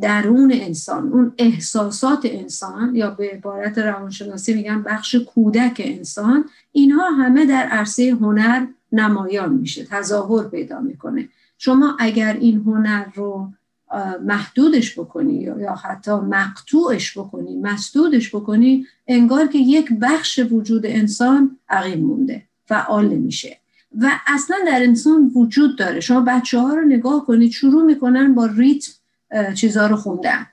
درون 0.00 0.52
انسان 0.54 1.12
اون 1.12 1.32
احساسات 1.38 2.20
انسان 2.24 2.96
یا 2.96 3.10
به 3.10 3.30
عبارت 3.30 3.78
روانشناسی 3.78 4.54
میگن 4.54 4.82
بخش 4.82 5.14
کودک 5.14 5.82
انسان 5.84 6.44
اینها 6.72 7.10
همه 7.10 7.46
در 7.46 7.66
عرصه 7.66 8.10
هنر 8.20 8.66
نمایان 8.92 9.52
میشه 9.52 9.84
تظاهر 9.84 10.48
پیدا 10.48 10.80
می‌کنه. 10.80 11.28
شما 11.58 11.96
اگر 12.00 12.36
این 12.40 12.62
هنر 12.66 13.04
رو 13.14 13.52
محدودش 14.24 14.98
بکنی 14.98 15.34
یا 15.34 15.74
حتی 15.74 16.10
مقطوعش 16.10 17.18
بکنی 17.18 17.56
مسدودش 17.60 18.34
بکنی 18.34 18.86
انگار 19.06 19.46
که 19.46 19.58
یک 19.58 19.92
بخش 20.00 20.40
وجود 20.50 20.86
انسان 20.86 21.58
عقیم 21.68 22.00
مونده 22.00 22.42
فعال 22.64 23.08
نمیشه. 23.08 23.56
و 24.00 24.10
اصلا 24.26 24.56
در 24.66 24.82
انسان 24.82 25.32
وجود 25.34 25.78
داره. 25.78 26.00
شما 26.00 26.20
بچه 26.20 26.58
ها 26.58 26.74
رو 26.74 26.82
نگاه 26.82 27.26
کنید 27.26 27.52
شروع 27.52 27.82
می‌کنن 27.82 28.34
با 28.34 28.46
ریتم 28.46 28.92
چیزها 29.54 29.86
رو 29.86 29.96
خوندن. 29.96 30.46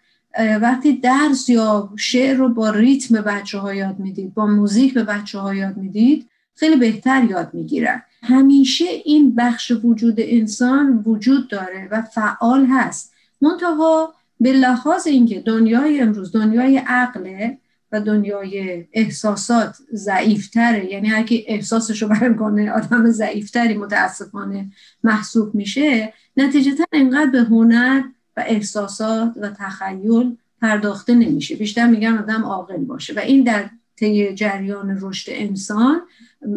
وقتی 0.62 0.94
درس 0.94 1.50
یا 1.50 1.90
شعر 1.98 2.38
رو 2.38 2.50
با 2.50 2.70
ریتم 2.70 3.22
بچه 3.22 3.58
ها 3.58 3.74
یاد 3.74 4.00
می‌دید 4.00 4.34
با 4.34 4.46
موزیک 4.46 4.94
به 4.94 5.04
بچه 5.04 5.40
ها 5.40 5.56
یاد 5.56 5.78
می‌دید 5.78 6.30
خیلی 6.56 6.76
بهتر 6.76 7.24
یاد 7.24 7.50
می‌گیرن. 7.54 8.02
همیشه 8.24 8.86
این 9.06 9.36
بخش 9.36 9.72
وجود 9.84 10.16
انسان 10.18 11.04
وجود 11.06 11.48
داره 11.48 11.88
و 11.92 12.02
فعال 12.02 12.66
هست. 12.66 13.11
منتها 13.42 14.14
به 14.40 14.54
لحاظ 14.54 15.08
اینکه 15.08 15.40
دنیای 15.40 16.02
امروز 16.02 16.32
دنیای 16.32 16.78
عقله 16.78 17.58
و 17.92 18.02
دنیای 18.02 18.86
احساسات 18.94 19.78
ضعیفتره 19.94 20.92
یعنی 20.92 21.08
هر 21.08 21.24
کی 21.24 21.46
احساسش 21.48 22.02
رو 22.02 22.34
کنه 22.40 22.72
آدم 22.72 23.10
ضعیفتری 23.10 23.78
متاسفانه 23.78 24.72
محسوب 25.04 25.56
میشه 25.56 26.14
نتیجتا 26.38 26.84
انقدر 26.92 27.32
به 27.32 27.40
هنر 27.40 28.02
و 28.38 28.44
احساسات 28.48 29.34
و 29.42 29.50
تخیل 29.50 30.38
پرداخته 30.62 31.14
نمیشه. 31.14 31.56
بیشتر 31.56 31.88
میگن 31.88 32.18
آدم 32.18 32.44
عاقل 32.44 32.78
باشه 32.78 33.14
و 33.14 33.20
این 33.20 33.44
در 33.44 33.70
طی 33.96 34.34
جریان 34.34 34.98
رشد 35.02 35.32
انسان 35.36 36.02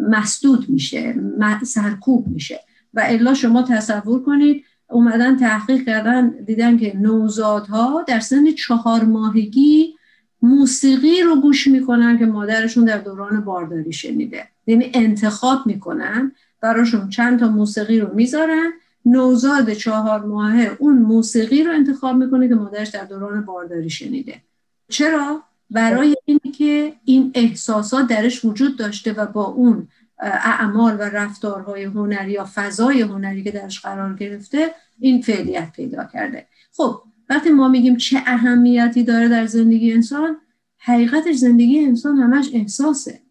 مسدود 0.09 0.69
میشه 0.69 1.15
سرکوب 1.63 2.27
میشه. 2.27 2.59
و 2.93 3.03
الا 3.05 3.33
شما 3.33 3.63
تصور 3.63 4.23
کنید 4.23 4.65
اومدن 4.89 5.37
تحقیق 5.37 5.85
کردن 5.85 6.29
دیدن 6.29 6.77
که 6.77 6.97
نوزادها 6.97 8.05
در 8.07 8.19
سن 8.19 8.51
چهار 8.51 9.03
ماهگی 9.03 9.95
موسیقی 10.41 11.21
رو 11.21 11.41
گوش 11.41 11.67
می‌کنن 11.67 12.19
که 12.19 12.25
مادرشون 12.25 12.85
در 12.85 12.97
دوران 12.97 13.41
بارداری 13.41 13.93
شنیده. 13.93 14.47
یعنی 14.67 14.91
انتخاب 14.93 15.65
می‌کنن 15.65 16.31
براشون 16.61 17.09
چند 17.09 17.39
تا 17.39 17.47
موسیقی 17.47 17.99
رو 17.99 18.13
می‌ذارن. 18.13 18.73
نوزاد 19.05 19.73
چهار 19.73 20.25
ماهه 20.25 20.75
اون 20.79 20.97
موسیقی 20.97 21.63
رو 21.63 21.71
انتخاب 21.71 22.15
می‌کنه 22.15 22.47
که 22.47 22.55
مادرش 22.55 22.89
در 22.89 23.03
دوران 23.03 23.41
بارداری 23.41 23.89
شنیده. 23.89 24.41
چرا؟ 24.89 25.43
برای 25.71 26.15
اینکه 26.25 26.93
این 27.05 27.31
احساسات 27.35 28.07
درش 28.07 28.45
وجود 28.45 28.77
داشته 28.77 29.13
و 29.13 29.25
با 29.25 29.43
اون 29.43 29.87
اعمال 30.19 30.95
و 30.95 31.01
رفتارهای 31.01 31.83
هنری 31.83 32.31
یا 32.31 32.49
فضای 32.55 33.01
هنری 33.01 33.43
که 33.43 33.51
درش 33.51 33.79
قرار 33.79 34.13
گرفته 34.13 34.71
این 34.99 35.21
فعلیت 35.21 35.71
پیدا 35.71 36.05
کرده. 36.05 36.47
خب 36.77 37.01
وقتی 37.29 37.49
ما 37.49 37.67
میگیم 37.67 37.97
چه 37.97 38.17
اهمیتی 38.25 39.03
داره 39.03 39.29
در 39.29 39.45
زندگی 39.45 39.93
انسان 39.93 40.37
حقیقتش 40.77 41.35
زندگی 41.35 41.85
انسان 41.85 42.17
همش 42.17 42.49
احساسه. 42.53 43.21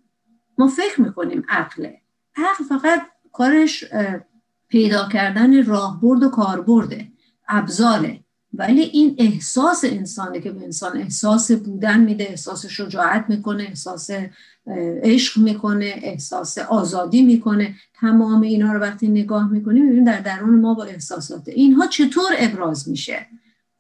ما 0.59 0.69
فکر 0.69 1.01
می‌کنیم 1.01 1.43
عقله. 1.49 2.01
عقل 2.37 2.65
فقط 2.69 3.03
کارش 3.33 3.85
پیدا 4.69 5.09
کردن 5.09 5.65
راهبرد 5.65 6.23
و 6.23 6.29
کاربرده. 6.29 7.09
ابزاره. 7.49 8.24
ولی 8.59 8.81
این 8.81 9.15
احساس 9.19 9.85
انسانه 9.85 10.41
که 10.41 10.51
به 10.51 10.65
انسان 10.65 10.97
احساس 10.97 11.53
بودن 11.53 12.01
میده 12.01 12.25
احساس 12.25 12.67
شجاعت 12.67 13.25
می‌کنه 13.29 13.63
احساس 13.63 14.11
عشق 15.03 15.39
می‌کنه 15.39 15.95
احساس 15.97 16.59
آزادی 16.59 17.23
می‌کنه. 17.23 17.75
تمام 18.01 18.41
اینا 18.41 18.73
رو 18.73 18.81
وقتی 18.81 19.09
نگاه 19.09 19.53
می‌کنیم 19.53 19.85
می‌بینیم 19.85 20.05
در 20.05 20.21
درون 20.21 20.61
ما 20.61 20.75
با 20.75 20.85
احساسات. 20.85 21.49
اینها 21.49 21.87
چطور 21.87 22.31
ابراز 22.39 22.89
میشه؟ 22.89 23.27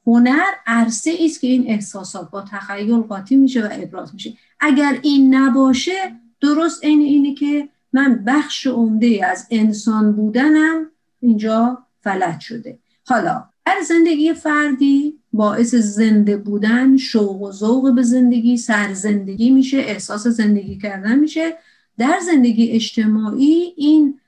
هنر 0.06 0.44
عرصه 0.66 1.16
است 1.20 1.40
که 1.40 1.46
این 1.46 1.64
احساسات 1.68 2.30
با 2.30 2.42
تخیل 2.42 2.96
قاطی 2.96 3.36
میشه 3.36 3.66
و 3.66 3.68
ابراز 3.72 4.14
میشه. 4.14 4.32
اگر 4.60 4.98
این 5.02 5.34
نباشه 5.34 5.92
درست 6.40 6.84
عین 6.84 7.00
اینه 7.00 7.34
که 7.34 7.68
من 7.92 8.24
بخش 8.26 8.66
عمده 8.66 9.26
از 9.26 9.46
انسان 9.50 10.12
بودنم 10.12 10.86
اینجا 11.20 11.78
فلج 12.00 12.40
شده. 12.40 12.78
حالا 13.06 13.44
در 13.66 13.76
زندگی 13.88 14.34
فردی 14.34 15.18
باعث 15.32 15.74
زنده 15.74 16.36
بودن 16.36 16.96
شوق 16.96 17.42
و 17.42 17.52
ذوق 17.52 17.94
به 17.94 18.02
زندگی 18.02 18.56
سرزندگی 18.56 19.50
میشه 19.50 19.76
احساس 19.76 20.26
زندگی 20.26 20.78
کردن 20.78 21.18
میشه. 21.18 21.56
در 21.98 22.18
زندگی 22.26 22.70
اجتماعی 22.70 23.74
این 23.76 24.20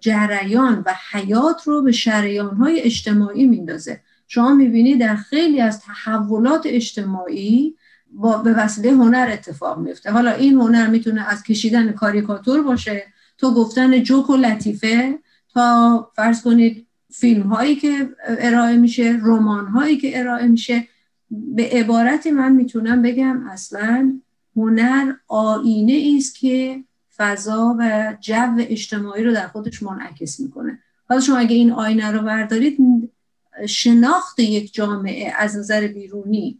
جریان 0.00 0.82
و 0.86 0.94
حیات 1.12 1.62
رو 1.64 1.82
به 1.82 1.92
شریان 1.92 2.56
های 2.56 2.80
اجتماعی 2.80 3.46
میندازه. 3.46 4.00
شما 4.28 4.54
می‌بینید 4.54 5.00
در 5.00 5.16
خیلی 5.16 5.60
از 5.60 5.80
تحولات 5.80 6.62
اجتماعی 6.66 7.74
با 8.10 8.36
به 8.36 8.52
وسیله 8.52 8.92
هنر 8.92 9.28
اتفاق 9.32 9.78
میفته 9.78 10.10
حالا 10.10 10.30
این 10.30 10.54
هنر 10.54 10.86
می‌تونه 10.86 11.28
از 11.28 11.42
کشیدن 11.42 11.92
کاریکاتور 11.92 12.62
باشه 12.62 13.06
تو 13.38 13.54
گفتن 13.54 14.02
جوک 14.02 14.30
و 14.30 14.36
لطیفه. 14.36 15.18
تا 15.54 16.10
فرض 16.16 16.42
کنید 16.42 16.87
فیلم 17.20 17.42
هایی 17.42 17.76
که 17.76 18.08
ارائه 18.26 18.76
میشه 18.76 19.18
رمان 19.22 19.66
هایی 19.66 19.96
که 19.96 20.20
ارائه 20.20 20.46
میشه. 20.46 20.88
به 21.30 21.68
عبارتی 21.72 22.30
من 22.30 22.52
می‌تونم 22.52 23.02
بگم 23.02 23.46
اصلا 23.46 24.20
هنر 24.56 25.12
آینه 25.28 26.14
است 26.16 26.38
که 26.38 26.84
فضا 27.16 27.76
و 27.78 28.14
جو 28.20 28.54
اجتماعی 28.58 29.24
رو 29.24 29.32
در 29.32 29.46
خودش 29.46 29.82
منعکس 29.82 30.40
می‌کنه. 30.40 30.78
حالا 31.08 31.20
شما 31.20 31.36
اگه 31.36 31.56
این 31.56 31.72
آینه 31.72 32.10
رو 32.10 32.22
بردارید 32.22 32.78
شناخت 33.68 34.38
یک 34.38 34.74
جامعه 34.74 35.32
از 35.38 35.56
نظر 35.56 35.86
بیرونی 35.86 36.58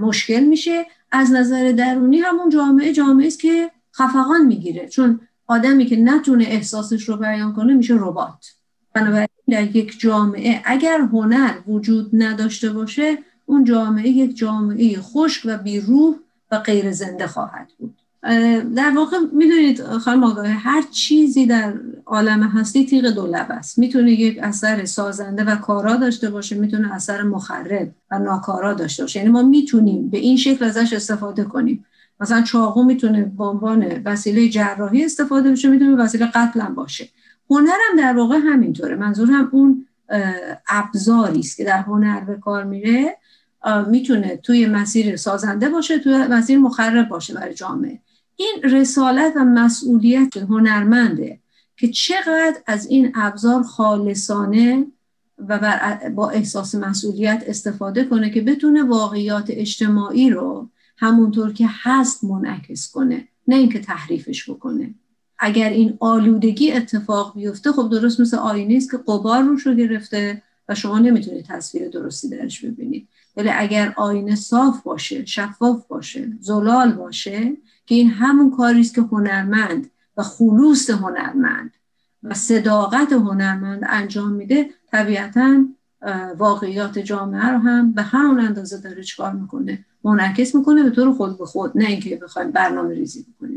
مشکل 0.00 0.40
میشه. 0.40 0.86
از 1.10 1.32
نظر 1.32 1.72
درونی 1.72 2.18
همون 2.18 2.48
جامعه 2.48 2.92
جامعه 2.92 3.26
است 3.26 3.40
که 3.40 3.70
خفقان 3.94 4.46
می‌گیره. 4.46 4.88
چون 4.88 5.20
آدمی 5.46 5.86
که 5.86 5.96
نتونه 5.96 6.44
احساسش 6.44 7.08
رو 7.08 7.16
بیان 7.16 7.52
کنه 7.52 7.74
میشه 7.74 7.94
ربات. 7.94 8.61
بنابراین 8.94 9.28
در 9.50 9.76
یک 9.76 10.00
جامعه 10.00 10.60
اگر 10.64 11.00
هنر 11.00 11.52
وجود 11.66 12.10
نداشته 12.12 12.70
باشه 12.70 13.18
اون 13.46 13.64
جامعه 13.64 14.08
یک 14.08 14.36
جامعه 14.36 15.00
خشک 15.00 15.42
و 15.44 15.58
بیروح 15.58 16.14
و 16.50 16.58
غیر 16.58 16.92
زنده 16.92 17.26
خواهد 17.26 17.68
بود. 17.78 17.94
در 18.76 18.92
واقع 18.96 19.16
می‌دونید 19.32 19.82
خانم 19.84 20.24
آگاه 20.24 20.46
هر 20.46 20.82
چیزی 20.90 21.46
در 21.46 21.74
عالم 22.06 22.42
هستی 22.42 22.86
تیغ 22.86 23.06
دولب 23.06 23.46
است. 23.50 23.78
می‌تونه 23.78 24.12
یک 24.12 24.38
اثر 24.42 24.84
سازنده 24.84 25.44
و 25.44 25.56
کارا 25.56 25.96
داشته 25.96 26.30
باشه 26.30 26.56
می‌تونه 26.56 26.94
اثر 26.94 27.22
مخرب 27.22 27.90
و 28.10 28.18
ناکارا 28.18 28.74
داشته 28.74 29.02
باشه. 29.02 29.18
یعنی 29.18 29.30
ما 29.30 29.42
می‌تونیم 29.42 30.08
به 30.08 30.18
این 30.18 30.36
شکل 30.36 30.64
ازش 30.64 30.92
استفاده 30.92 31.44
کنیم. 31.44 31.84
مثلا 32.20 32.42
چاقو 32.42 32.84
می‌تونه 32.84 33.32
به 33.38 33.44
عنوان 33.44 34.02
وسیله 34.04 34.48
جراحی 34.48 35.04
استفاده 35.04 35.50
بشه 35.50 35.68
می‌تونه 35.68 35.96
وسیله 35.96 36.26
قتل 36.26 36.60
هم 36.60 36.74
باشه. 36.74 37.08
هنرم 37.52 37.96
در 37.98 38.16
واقع 38.16 38.36
همینطوره. 38.36 38.96
منظور 38.96 39.30
هم 39.30 39.48
اون 39.52 39.86
ابزاری 40.68 41.40
است 41.40 41.56
که 41.56 41.64
در 41.64 41.78
هنر 41.78 42.20
به 42.20 42.36
کار 42.36 42.64
میره 42.64 43.16
می‌تونه 43.88 44.36
توی 44.36 44.66
مسیر 44.66 45.16
سازنده 45.16 45.68
باشه 45.68 45.98
توی 45.98 46.26
مسیر 46.26 46.58
مخرب 46.58 47.08
باشه 47.08 47.34
برای 47.34 47.54
جامعه. 47.54 48.00
این 48.36 48.62
رسالت 48.62 49.32
و 49.36 49.44
مسئولیت 49.44 50.36
هنرمنده 50.36 51.38
که 51.76 51.88
چقدر 51.88 52.56
از 52.66 52.86
این 52.86 53.12
ابزار 53.14 53.62
خالصانه 53.62 54.86
و 55.48 55.72
با 56.14 56.30
احساس 56.30 56.74
مسئولیت 56.74 57.44
استفاده 57.46 58.04
کنه 58.04 58.30
که 58.30 58.40
بتونه 58.40 58.82
واقعیات 58.82 59.46
اجتماعی 59.48 60.30
رو 60.30 60.68
همونطور 60.96 61.52
که 61.52 61.68
هست 61.82 62.24
منعکس 62.24 62.90
کنه 62.92 63.28
نه 63.48 63.56
اینکه 63.56 63.78
تحریفش 63.78 64.50
بکنه. 64.50 64.94
اگر 65.44 65.68
این 65.68 65.96
آلودگی 66.00 66.72
اتفاق 66.72 67.34
بیفته 67.34 67.72
خب 67.72 67.88
درست 67.90 68.20
مثل 68.20 68.36
آینه 68.36 68.76
است 68.76 68.90
که 68.90 68.96
قبار 68.96 69.42
روش 69.42 69.66
رو 69.66 69.74
گرفته 69.74 70.42
و 70.68 70.74
شما 70.74 70.98
نمی‌تونید 70.98 71.44
تصویر 71.44 71.88
درستی 71.88 72.28
درش 72.28 72.64
ببینید 72.64 73.08
ولی 73.36 73.48
اگر 73.48 73.92
آینه 73.96 74.34
صاف 74.34 74.82
باشه 74.82 75.24
شفاف 75.24 75.86
باشه 75.86 76.32
زلال 76.40 76.92
باشه 76.92 77.56
که 77.86 77.94
این 77.94 78.10
همون 78.10 78.50
کاری 78.50 78.80
است 78.80 78.94
که 78.94 79.00
هنرمند 79.00 79.90
و 80.16 80.22
خلوص 80.22 80.90
هنرمند 80.90 81.70
و 82.22 82.34
صداقت 82.34 83.12
هنرمند 83.12 83.84
انجام 83.88 84.32
میده 84.32 84.70
طبیعتا 84.90 85.64
واقعیات 86.38 86.98
جامعه 86.98 87.46
رو 87.46 87.58
هم 87.58 87.92
به 87.92 88.02
همون 88.02 88.40
اندازه 88.40 88.80
داره 88.80 89.02
چکار 89.02 89.32
می‌کنه؟ 89.32 89.84
منعکس 90.04 90.54
می‌کنه 90.54 90.82
به 90.82 90.90
طور 90.90 91.12
خود 91.12 91.38
به 91.38 91.46
خود 91.46 91.72
نه 91.74 91.84
اینکه 91.84 92.16
بخوایم 92.16 92.50
برنامه 92.50 92.94
ریزی 92.94 93.26
بکنیم. 93.36 93.51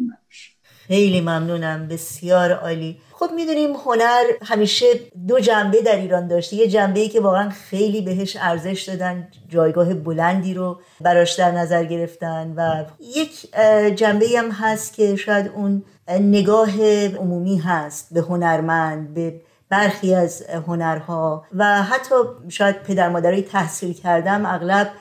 خیلی 0.87 1.21
ممنونم 1.21 1.87
بسیار 1.87 2.51
عالی. 2.51 2.97
خب 3.13 3.29
می‌دونیم 3.35 3.73
هنر 3.73 4.23
همیشه 4.41 4.85
دو 5.27 5.39
جنبه 5.39 5.81
در 5.81 5.95
ایران 5.95 6.27
داشته. 6.27 6.55
یه 6.55 6.67
جنبه 6.67 6.99
ای 6.99 7.09
که 7.09 7.21
واقعا 7.21 7.49
خیلی 7.49 8.01
بهش 8.01 8.37
ارزش 8.41 8.81
دادن 8.81 9.27
جایگاه 9.49 9.93
بلندی 9.93 10.53
رو 10.53 10.79
براش 11.01 11.33
در 11.33 11.51
نظر 11.51 11.83
گرفتن 11.83 12.53
و 12.57 12.85
یک 13.15 13.55
جنبه 13.95 14.25
هم 14.37 14.51
هست 14.51 14.93
که 14.93 15.15
شاید 15.15 15.51
اون 15.55 15.83
نگاه 16.09 16.81
عمومی 17.05 17.57
هست 17.57 18.13
به 18.13 18.21
هنرمند 18.21 19.13
به 19.13 19.41
برخی 19.69 20.15
از 20.15 20.41
هنرها 20.67 21.45
و 21.55 21.83
حتی 21.83 22.15
شاید 22.49 22.83
پدر 22.83 23.09
مادرای 23.09 23.41
تحصیل 23.41 23.93
کردم 23.93 24.45
اغلب 24.45 24.91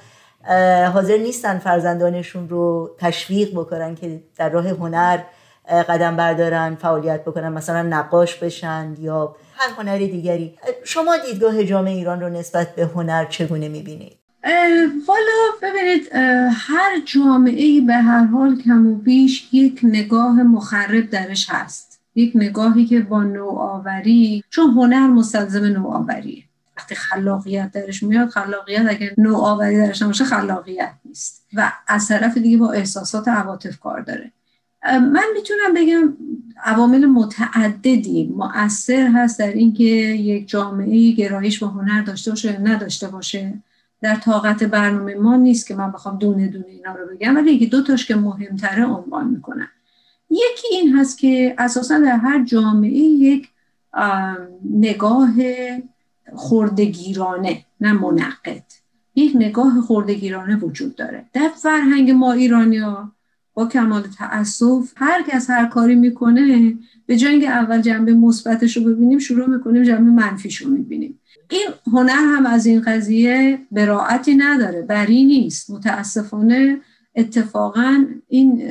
حاضر 0.92 1.16
نیستن 1.16 1.58
فرزندانشون 1.58 2.48
رو 2.48 2.90
تشویق 2.98 3.50
بکنن 3.50 3.94
که 3.94 4.22
در 4.36 4.48
راه 4.48 4.68
هنر 4.68 5.18
قدم 5.68 6.16
بردارن 6.16 6.74
فعالیت 6.74 7.22
بکنن 7.24 7.48
مثلا 7.48 7.82
نقاش 7.82 8.36
بشن 8.36 8.94
یا 8.98 9.36
هر 9.56 9.70
هنر 9.78 9.98
دیگری. 9.98 10.58
شما 10.84 11.16
دیدگاه 11.16 11.64
جامعه 11.64 11.94
ایران 11.94 12.20
رو 12.20 12.28
نسبت 12.28 12.74
به 12.74 12.84
هنر 12.84 13.24
چگونه 13.24 13.68
می‌بینید؟ 13.68 14.18
والا 15.08 15.52
ببینید 15.62 16.08
هر 16.52 17.00
جامعه 17.04 17.80
به 17.80 17.94
هر 17.94 18.24
حال 18.24 18.62
کم 18.62 18.86
و 18.86 18.94
بیش 18.94 19.48
یک 19.52 19.80
نگاه 19.82 20.42
مخرب 20.42 21.10
درش 21.10 21.46
هست. 21.50 22.00
یک 22.14 22.32
نگاهی 22.34 22.86
که 22.86 23.00
با 23.00 23.22
نوآوری 23.22 24.44
چون 24.50 24.70
هنر 24.70 25.06
مستلزم 25.06 25.64
نوآوریه. 25.64 26.44
وقتی 26.76 26.94
خلاقیت 26.94 27.70
درش 27.72 28.02
میاد 28.02 28.28
خلاقیت 28.28 28.86
اگر 28.88 29.10
نوآوری 29.18 29.76
درش 29.76 30.02
نباشه 30.02 30.24
خلاقیت 30.24 30.92
نیست. 31.04 31.46
و 31.54 31.72
از 31.88 32.08
طرف 32.08 32.38
دیگه 32.38 32.58
با 32.58 32.72
احساسات 32.72 33.28
عواطف 33.28 33.80
کار 33.80 34.00
داره. 34.00 34.32
من 34.84 35.24
می‌تونم 35.34 35.74
بگم 35.74 36.16
عوامل 36.64 37.06
متعددی. 37.06 38.32
مؤثر 38.36 39.10
هست 39.14 39.38
در 39.38 39.52
اینکه 39.52 39.84
یک 39.84 40.48
جامعه 40.48 41.12
گرایش 41.12 41.58
به 41.58 41.66
هنر 41.66 42.02
داشته 42.02 42.30
باشه 42.30 42.52
یا 42.52 42.58
نداشته 42.60 43.08
باشه. 43.08 43.54
در 44.02 44.16
طاقت 44.16 44.64
برنامه 44.64 45.14
ما 45.14 45.36
نیست 45.36 45.66
که 45.66 45.74
من 45.74 45.92
بخوام 45.92 46.18
دونه 46.18 46.48
دونه 46.48 46.66
اینا 46.68 46.94
رو 46.94 47.06
بگم 47.14 47.36
ولی 47.36 47.52
یکی 47.52 47.66
دو 47.66 47.82
تاش 47.82 48.06
که 48.06 48.16
مهمتره 48.16 48.84
عنوان 48.84 49.28
می‌کنم. 49.28 49.68
یکی 50.30 50.66
این 50.72 50.96
هست 50.96 51.18
که 51.18 51.54
اساسا 51.58 51.98
در 51.98 52.16
هر 52.16 52.44
جامعه 52.44 52.90
یک 52.98 53.48
نگاه 54.70 55.32
خوردگیرانه 56.34 57.64
نه 57.80 57.92
منقد 57.92 58.64
یک 59.14 59.32
نگاه 59.34 59.80
خوردگیرانه 59.80 60.56
وجود 60.56 60.94
داره. 60.96 61.24
در 61.32 61.48
فرهنگ 61.62 62.10
ما 62.10 62.32
ایرانی 62.32 62.80
با 63.54 63.66
کمال 63.66 64.02
تاسف 64.18 64.92
هر 64.96 65.22
کس 65.28 65.50
هر 65.50 65.66
کاری 65.66 65.94
می‌کنه 65.94 66.74
به 67.06 67.16
جای 67.16 67.32
اینکه 67.32 67.48
اول 67.48 67.80
جنبه 67.80 68.14
مثبتش 68.14 68.76
رو 68.76 68.84
ببینیم 68.84 69.18
شروع 69.18 69.46
می‌کنیم 69.50 69.82
جنبه 69.82 70.10
منفیش 70.10 70.56
رو 70.56 70.70
می‌بینیم. 70.70 71.20
این 71.50 71.68
هنر 71.92 72.36
هم 72.36 72.46
از 72.46 72.66
این 72.66 72.80
قضیه 72.80 73.58
براعتی 73.72 74.34
نداره 74.34 74.82
بری 74.82 75.24
نیست. 75.24 75.70
متاسفانه 75.70 76.80
اتفاقا 77.14 78.04
این 78.28 78.62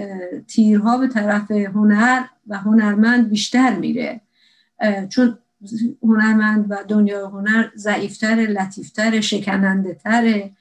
تیرها 0.47 0.97
به 0.97 1.07
طرف 1.07 1.51
هنر 1.51 2.23
و 2.47 2.57
هنرمند 2.57 3.29
بیشتر 3.29 3.75
میره. 3.75 4.21
چون 5.09 5.37
هنرمند 6.03 6.65
و 6.69 6.77
دنیا 6.87 7.27
هنر 7.27 7.69
ضعیفتر 7.75 8.35
لطیفتر 8.35 9.21
شکننده 9.21 9.93
تره 9.93 10.51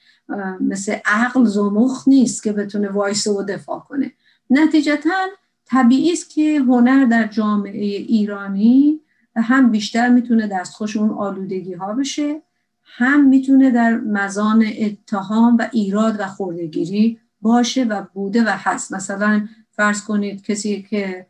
مثل 0.60 0.96
عقل 1.04 1.44
زمخ 1.44 2.08
نیست 2.08 2.42
که 2.42 2.52
بتونه 2.52 2.88
وایسه 2.88 3.30
و 3.30 3.42
دفاع 3.42 3.78
کنه. 3.78 4.12
نتیجتا 4.50 5.26
طبیعی 5.64 6.12
است 6.12 6.30
که 6.30 6.58
هنر 6.58 7.04
در 7.04 7.26
جامعه 7.26 7.84
ایرانی 7.84 9.00
هم 9.36 9.70
بیشتر 9.70 10.08
می‌تونه 10.08 10.46
دستخوش 10.46 10.96
اون 10.96 11.10
آلودگی 11.10 11.74
ها 11.74 11.92
بشه 11.92 12.42
هم 12.82 13.28
می‌تونه 13.28 13.70
در 13.70 13.96
مزان 13.96 14.64
اتهام 14.78 15.56
و 15.56 15.68
ایراد 15.72 16.16
و 16.20 16.26
خوردگیری 16.26 17.18
باشه 17.40 17.84
و 17.84 18.02
بوده 18.14 18.44
و 18.44 18.48
هست. 18.48 18.92
مثلا 18.92 19.48
فرض 19.70 20.04
کنید 20.04 20.42
کسی 20.42 20.82
که 20.82 21.26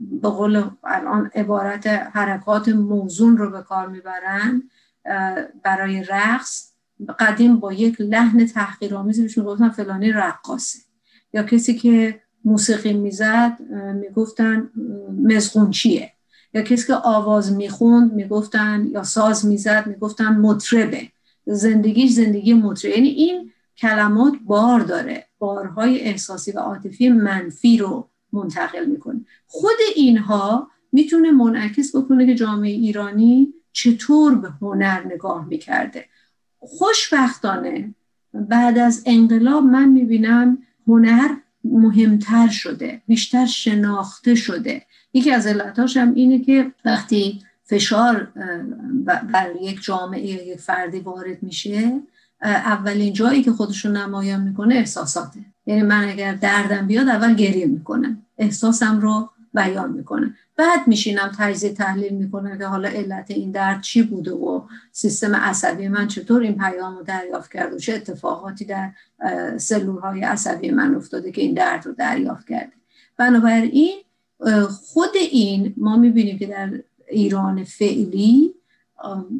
به 0.00 0.28
قول 0.28 0.70
الان 0.84 1.30
عبارت 1.34 1.86
حرکات 1.86 2.68
موزون 2.68 3.36
رو 3.36 3.50
به 3.50 3.62
کار 3.62 3.88
می‌برن 3.88 4.62
برای 5.62 6.04
رقص 6.04 6.69
قدیم 7.18 7.56
با 7.56 7.72
یک 7.72 8.00
لحن 8.00 8.46
تحقیرآمیز 8.46 9.20
بهش 9.20 9.38
می‌گفتن 9.38 9.68
فلانی 9.68 10.12
رقاصه. 10.12 10.78
یا 11.34 11.42
کسی 11.42 11.74
که 11.74 12.20
موسیقی 12.44 12.92
می‌زد 12.92 13.56
می‌گفتن 13.94 14.70
مزغونچیه. 15.24 16.12
یا 16.54 16.62
کسی 16.62 16.86
که 16.86 16.94
آواز 16.94 17.52
می‌خوند 17.52 18.12
می‌گفتن 18.12 18.88
یا 18.92 19.02
ساز 19.02 19.46
می‌زد 19.46 19.86
می‌گفتن 19.86 20.36
مطربه. 20.36 21.08
زندگیش 21.46 22.12
زندگی 22.12 22.54
مطربه. 22.54 22.94
یعنی 22.96 23.08
این 23.08 23.50
کلمات 23.78 24.32
بار 24.46 24.80
داره. 24.80 25.26
بارهای 25.38 26.00
احساسی 26.00 26.52
و 26.52 26.58
عاطفی 26.58 27.08
منفی 27.08 27.78
رو 27.78 28.08
منتقل 28.32 28.84
می‌کنه. 28.84 29.20
خود 29.46 29.76
اینها 29.96 30.68
می‌تونه 30.92 31.30
منعکس 31.30 31.96
بکنه 31.96 32.26
که 32.26 32.34
جامعه 32.34 32.70
ایرانی 32.70 33.54
چطور 33.72 34.34
به 34.34 34.48
هنر 34.48 35.06
نگاه 35.14 35.48
می‌کرده. 35.48 36.04
خوشبختانه 36.60 37.94
بعد 38.34 38.78
از 38.78 39.02
انقلاب 39.06 39.64
من 39.64 39.88
می‌بینم 39.88 40.58
هنر 40.88 41.28
مهمتر 41.64 42.48
شده 42.48 43.02
بیشتر 43.06 43.46
شناخته 43.46 44.34
شده. 44.34 44.82
یکی 45.14 45.30
از 45.30 45.46
علتاش 45.46 45.96
هم 45.96 46.14
اینه 46.14 46.38
که 46.38 46.72
وقتی 46.84 47.42
فشار 47.64 48.28
بر 49.04 49.50
یک 49.60 49.82
جامعه 49.82 50.26
یا 50.26 50.46
یک 50.46 50.60
فردی 50.60 51.00
وارد 51.00 51.42
میشه 51.42 52.00
اولین 52.42 53.12
جایی 53.12 53.42
که 53.42 53.52
خودشون 53.52 53.96
نمایان 53.96 54.42
می‌کنه 54.42 54.74
احساساته. 54.74 55.40
یعنی 55.66 55.82
من 55.82 56.08
اگر 56.08 56.34
دردم 56.34 56.86
بیاد 56.86 57.08
اول 57.08 57.34
گریه 57.34 57.66
می‌کنم. 57.66 58.22
احساسم 58.38 59.00
رو 59.00 59.30
بیان 59.54 59.92
می‌کنم 59.92 60.34
بعد 60.60 60.88
میشینم 60.88 61.32
تجزیه 61.38 61.72
تحلیل 61.72 62.12
می‌کنم 62.12 62.58
که 62.58 62.66
حالا 62.66 62.88
علت 62.88 63.30
این 63.30 63.50
درد 63.50 63.80
چی 63.80 64.02
بوده 64.02 64.32
و 64.32 64.60
سیستم 64.92 65.36
عصبی 65.36 65.88
من 65.88 66.08
چطور 66.08 66.42
این 66.42 66.58
پیام 66.58 66.96
رو 66.96 67.02
دریافت 67.02 67.52
کرده 67.52 67.76
و 67.76 67.78
چه 67.78 67.94
اتفاقاتی 67.94 68.64
در 68.64 68.90
سلول 69.58 70.00
های 70.00 70.20
عصبی 70.20 70.70
من 70.70 70.94
افتاده 70.94 71.32
که 71.32 71.42
این 71.42 71.54
درد 71.54 71.86
رو 71.86 71.92
دریافت 71.92 72.48
کرده. 72.48 72.72
بنابراین 73.16 73.94
خود 74.70 75.16
این 75.30 75.74
ما 75.76 75.96
می‌بینیم 75.96 76.38
که 76.38 76.46
در 76.46 76.70
ایران 77.08 77.64
فعلی 77.64 78.54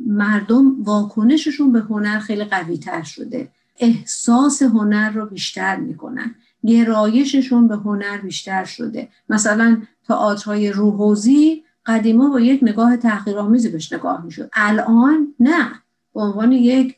مردم 0.07 0.83
واکنششون 0.83 1.73
به 1.73 1.81
هنر 1.81 2.19
خیلی 2.19 2.45
قوی 2.45 2.79
تر 2.79 3.03
شده. 3.03 3.49
احساس 3.79 4.63
هنر 4.63 5.11
رو 5.11 5.27
بیشتر 5.27 5.77
می‌کنن. 5.77 6.35
گرایششون 6.67 7.69
به 7.69 7.77
هنر 7.77 8.19
بیشتر 8.19 8.65
شده. 8.65 9.09
مثلا 9.29 9.83
تئاترهای 10.11 10.73
روحوزی 10.73 11.65
قدیما 11.87 12.31
با 12.31 12.41
یک 12.41 12.61
نگاه 12.63 12.97
تحقیرآمیزی 12.97 13.69
بهش 13.69 13.93
نگاه 13.93 14.25
می‌شد. 14.25 14.51
الان 14.53 15.35
نه. 15.41 15.71
به 16.15 16.21
عنوان 16.21 16.53
یک 16.53 16.97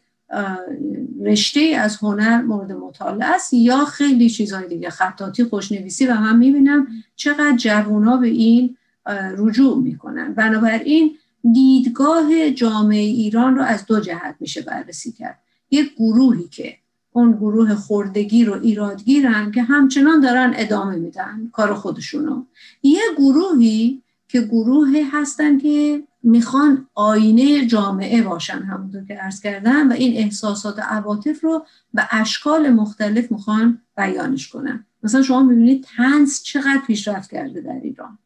رشته 1.21 1.61
از 1.61 1.97
هنر 1.97 2.43
مورد 2.43 2.73
مطالعه 2.73 3.29
است 3.29 3.55
یا 3.55 3.85
خیلی 3.85 4.31
چیزهای 4.31 4.69
دیگه. 4.69 4.91
خطاطی 4.91 5.45
خوشنویسی 5.45 6.07
و 6.07 6.15
من 6.15 6.37
می‌بینم 6.37 6.87
چقدر 7.17 7.57
جوونا 7.57 8.17
به 8.17 8.29
این 8.29 8.77
رجوع 9.37 9.83
می‌کنن. 9.83 10.35
بنابراین 10.35 11.17
دیدگاه 11.53 12.51
جامعه 12.51 13.01
ایران 13.01 13.57
رو 13.57 13.63
از 13.63 13.87
دو 13.87 14.01
جهت 14.01 14.37
میشه 14.41 14.63
بررسی 14.63 15.13
کرد. 15.13 15.39
یک 15.71 15.95
گروهی 15.95 16.49
که 16.49 16.77
اون 17.13 17.33
گروه 17.33 17.75
خوردگیر 17.75 18.51
و 18.51 18.55
ایرادگیرن 18.63 19.51
که 19.51 19.63
همچنان 19.63 20.21
دارن 20.21 20.53
ادامه 20.57 20.97
میدن 20.97 21.51
کار 21.53 21.75
خودشونو. 21.75 22.45
یه 22.83 23.03
گروهی 23.17 24.03
که 24.29 24.41
گروهی 24.41 25.03
هستن 25.03 25.59
که 25.59 26.03
می‌خوان 26.23 26.87
آینه 26.95 27.67
جامعه 27.67 28.23
باشن 28.23 28.59
همونطور 28.59 29.05
که 29.05 29.25
ارز 29.25 29.41
کردم 29.41 29.91
و 29.91 29.93
این 29.93 30.17
احساسات 30.17 30.79
و 30.79 30.83
عواطف 30.83 31.45
رو 31.45 31.67
به 31.95 32.03
اشکال 32.11 32.71
مختلف 32.71 33.33
می‌خوان 33.33 33.81
بیانش 33.97 34.49
کنن. 34.49 34.87
مثلا 35.03 35.23
شما 35.23 35.43
می‌بینید 35.43 35.87
تنس 35.97 36.43
چقدر 36.43 36.81
پیشرفت 36.87 37.31
کرده 37.31 37.61
در 37.61 37.81
ایران. 37.83 38.19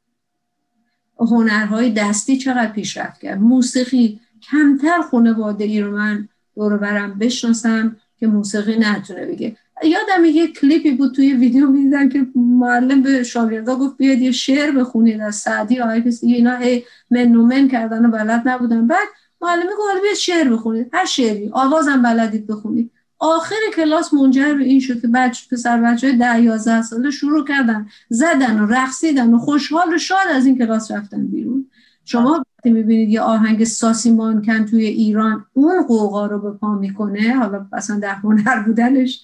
هنرهای 1.18 1.90
دستی 1.90 2.38
چقدر 2.38 2.72
پیشرفت 2.72 3.20
کرد. 3.20 3.38
موسیقی 3.38 4.20
کمتر 4.50 5.02
خانواده 5.10 5.64
ای 5.64 5.80
رو 5.80 5.96
من 5.96 6.28
دور 6.54 6.76
برم 6.76 7.18
بشناسم. 7.18 7.96
که 8.18 8.26
موسیقی 8.26 8.76
نتونه 8.78 9.26
بگه. 9.26 9.56
یادم 9.84 10.24
یه 10.24 10.46
کلیپی 10.46 10.90
بود 10.90 11.14
توی 11.14 11.32
ویدیو 11.32 11.70
می‌دیدم 11.70 12.08
که 12.08 12.26
معلم 12.34 13.02
به 13.02 13.22
شاگردا 13.22 13.76
گفت 13.76 13.96
بیاد 13.96 14.18
یه 14.18 14.32
شعر 14.32 14.70
بخونید 14.70 15.20
از 15.20 15.36
سعدی. 15.36 15.80
آقای 15.80 16.02
کسی 16.02 16.32
اینا 16.32 16.56
هی 16.56 16.84
منومن 17.10 17.68
کردن 17.68 18.06
و 18.06 18.10
بلد 18.10 18.42
نبودن. 18.48 18.86
بعد 18.86 19.08
معلم 19.42 19.66
گفت 19.66 20.02
بیاد 20.02 20.14
شعر 20.14 20.48
بخونید. 20.48 20.90
هر 20.92 21.04
شعری. 21.04 21.50
آوازم 21.52 22.02
بلدید 22.02 22.46
بخونید. 22.46 22.90
آخر 23.18 23.56
کلاس 23.76 24.14
منجر 24.14 24.54
به 24.54 24.64
این 24.64 24.80
شد 24.80 25.00
که 25.00 25.08
بچه 25.08 25.46
پسر 25.50 25.80
بچه 25.80 26.06
های 26.06 26.16
ده 26.16 26.42
یازده 26.42 26.82
ساله 26.82 27.10
شروع 27.10 27.44
کردن. 27.44 27.86
زدن 28.08 28.60
و 28.60 28.66
رقصیدن 28.66 29.34
و 29.34 29.38
خوشحال 29.38 29.94
و 29.94 29.98
شاد 29.98 30.28
از 30.34 30.46
این 30.46 30.58
کلاس 30.58 30.90
رفتن 30.90 31.26
بیرون. 31.26 31.70
شما 32.04 32.45
وقتی 32.58 32.70
می‌بینید 32.70 33.08
یه 33.08 33.20
آهنگ 33.20 33.64
ساسیمان 33.64 34.42
کن 34.44 34.64
توی 34.64 34.84
ایران 34.84 35.46
اون 35.54 35.86
قوقا 35.86 36.26
رو 36.26 36.38
به 36.38 36.50
پا 36.50 36.74
می‌کنه 36.74 37.34
حالا 37.34 37.66
اصلا 37.72 37.98
در 37.98 38.14
هنر 38.14 38.62
بودنش 38.66 39.22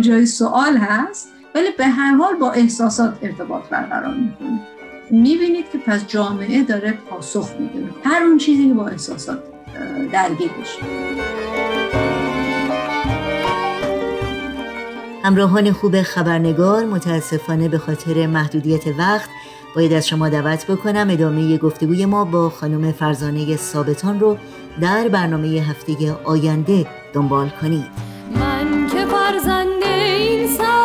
جای 0.00 0.26
سوال 0.26 0.76
هست 0.76 1.28
ولی 1.54 1.66
به 1.78 1.86
هر 1.86 2.14
حال 2.14 2.36
با 2.36 2.52
احساسات 2.52 3.18
ارتباط 3.22 3.68
برقرار 3.68 4.14
می‌کنه. 4.14 4.60
می‌بینید 5.10 5.64
که 5.72 5.78
پس 5.78 6.06
جامعه 6.06 6.62
داره 6.62 6.92
پاسخ 6.92 7.50
میده. 7.60 7.88
هر 8.04 8.22
اون 8.22 8.38
چیزی 8.38 8.68
که 8.68 8.74
با 8.74 8.86
احساسات 8.88 9.42
درگیر 10.12 10.50
بشه 10.60 10.82
همراهان 15.24 15.72
خوب 15.72 16.02
خبرنگار 16.02 16.84
متاسفانه 16.84 17.68
به 17.68 17.78
خاطر 17.78 18.26
محدودیت 18.26 18.86
وقت 18.98 19.28
باید 19.76 19.92
از 19.92 20.08
شما 20.08 20.28
دعوت 20.28 20.66
بکنم 20.66 21.06
ادامه 21.10 21.58
گفتگوی 21.58 22.06
ما 22.06 22.24
با 22.24 22.50
خانم 22.50 22.92
فرزانه 22.92 23.56
ثابتان 23.56 24.20
رو 24.20 24.36
در 24.80 25.08
برنامه 25.08 25.48
هفته 25.48 26.16
آینده 26.24 26.86
دنبال 27.12 27.48
کنید. 27.48 27.86
من 28.34 28.86
که 28.88 29.06
فرزنده 29.06 29.86
این 29.88 30.48
سرزمینم 30.48 30.81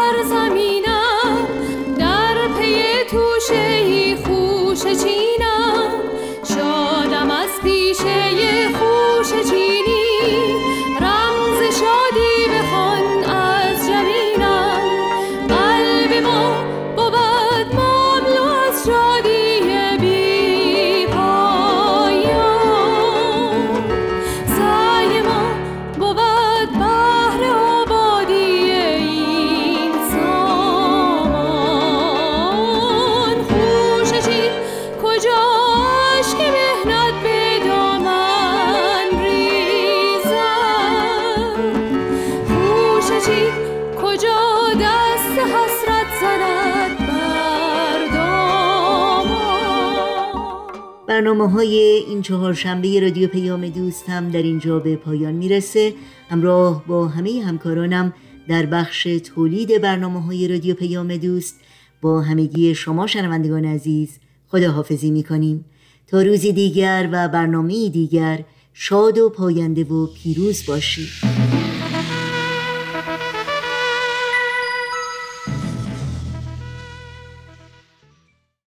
برنامه 51.37 51.53
های 51.53 52.03
این 52.07 52.21
چهارشنبه 52.21 52.99
رادیو 52.99 53.27
پیام 53.27 53.69
دوست 53.69 54.09
هم 54.09 54.29
در 54.29 54.41
اینجا 54.41 54.79
به 54.79 54.95
پایان 54.95 55.33
می‌رسه. 55.33 55.93
همراه 56.29 56.83
با 56.87 57.07
همه 57.07 57.43
همکارانم 57.45 58.13
در 58.47 58.65
بخش 58.65 59.03
تولید 59.03 59.81
برنامه 59.81 60.21
های 60.21 60.47
رادیو 60.47 60.75
پیام 60.75 61.17
دوست 61.17 61.59
با 62.01 62.21
همگی 62.21 62.75
شما 62.75 63.07
شنوندگان 63.07 63.65
عزیز 63.65 64.19
خداحافظی 64.47 65.11
می 65.11 65.23
کنیم 65.23 65.65
تا 66.07 66.21
روزی 66.21 66.53
دیگر 66.53 67.09
و 67.11 67.27
برنامه 67.27 67.89
دیگر 67.89 68.43
شاد 68.73 69.17
و 69.17 69.29
پاینده 69.29 69.83
و 69.83 70.07
پیروز 70.07 70.65
باشید. 70.65 71.26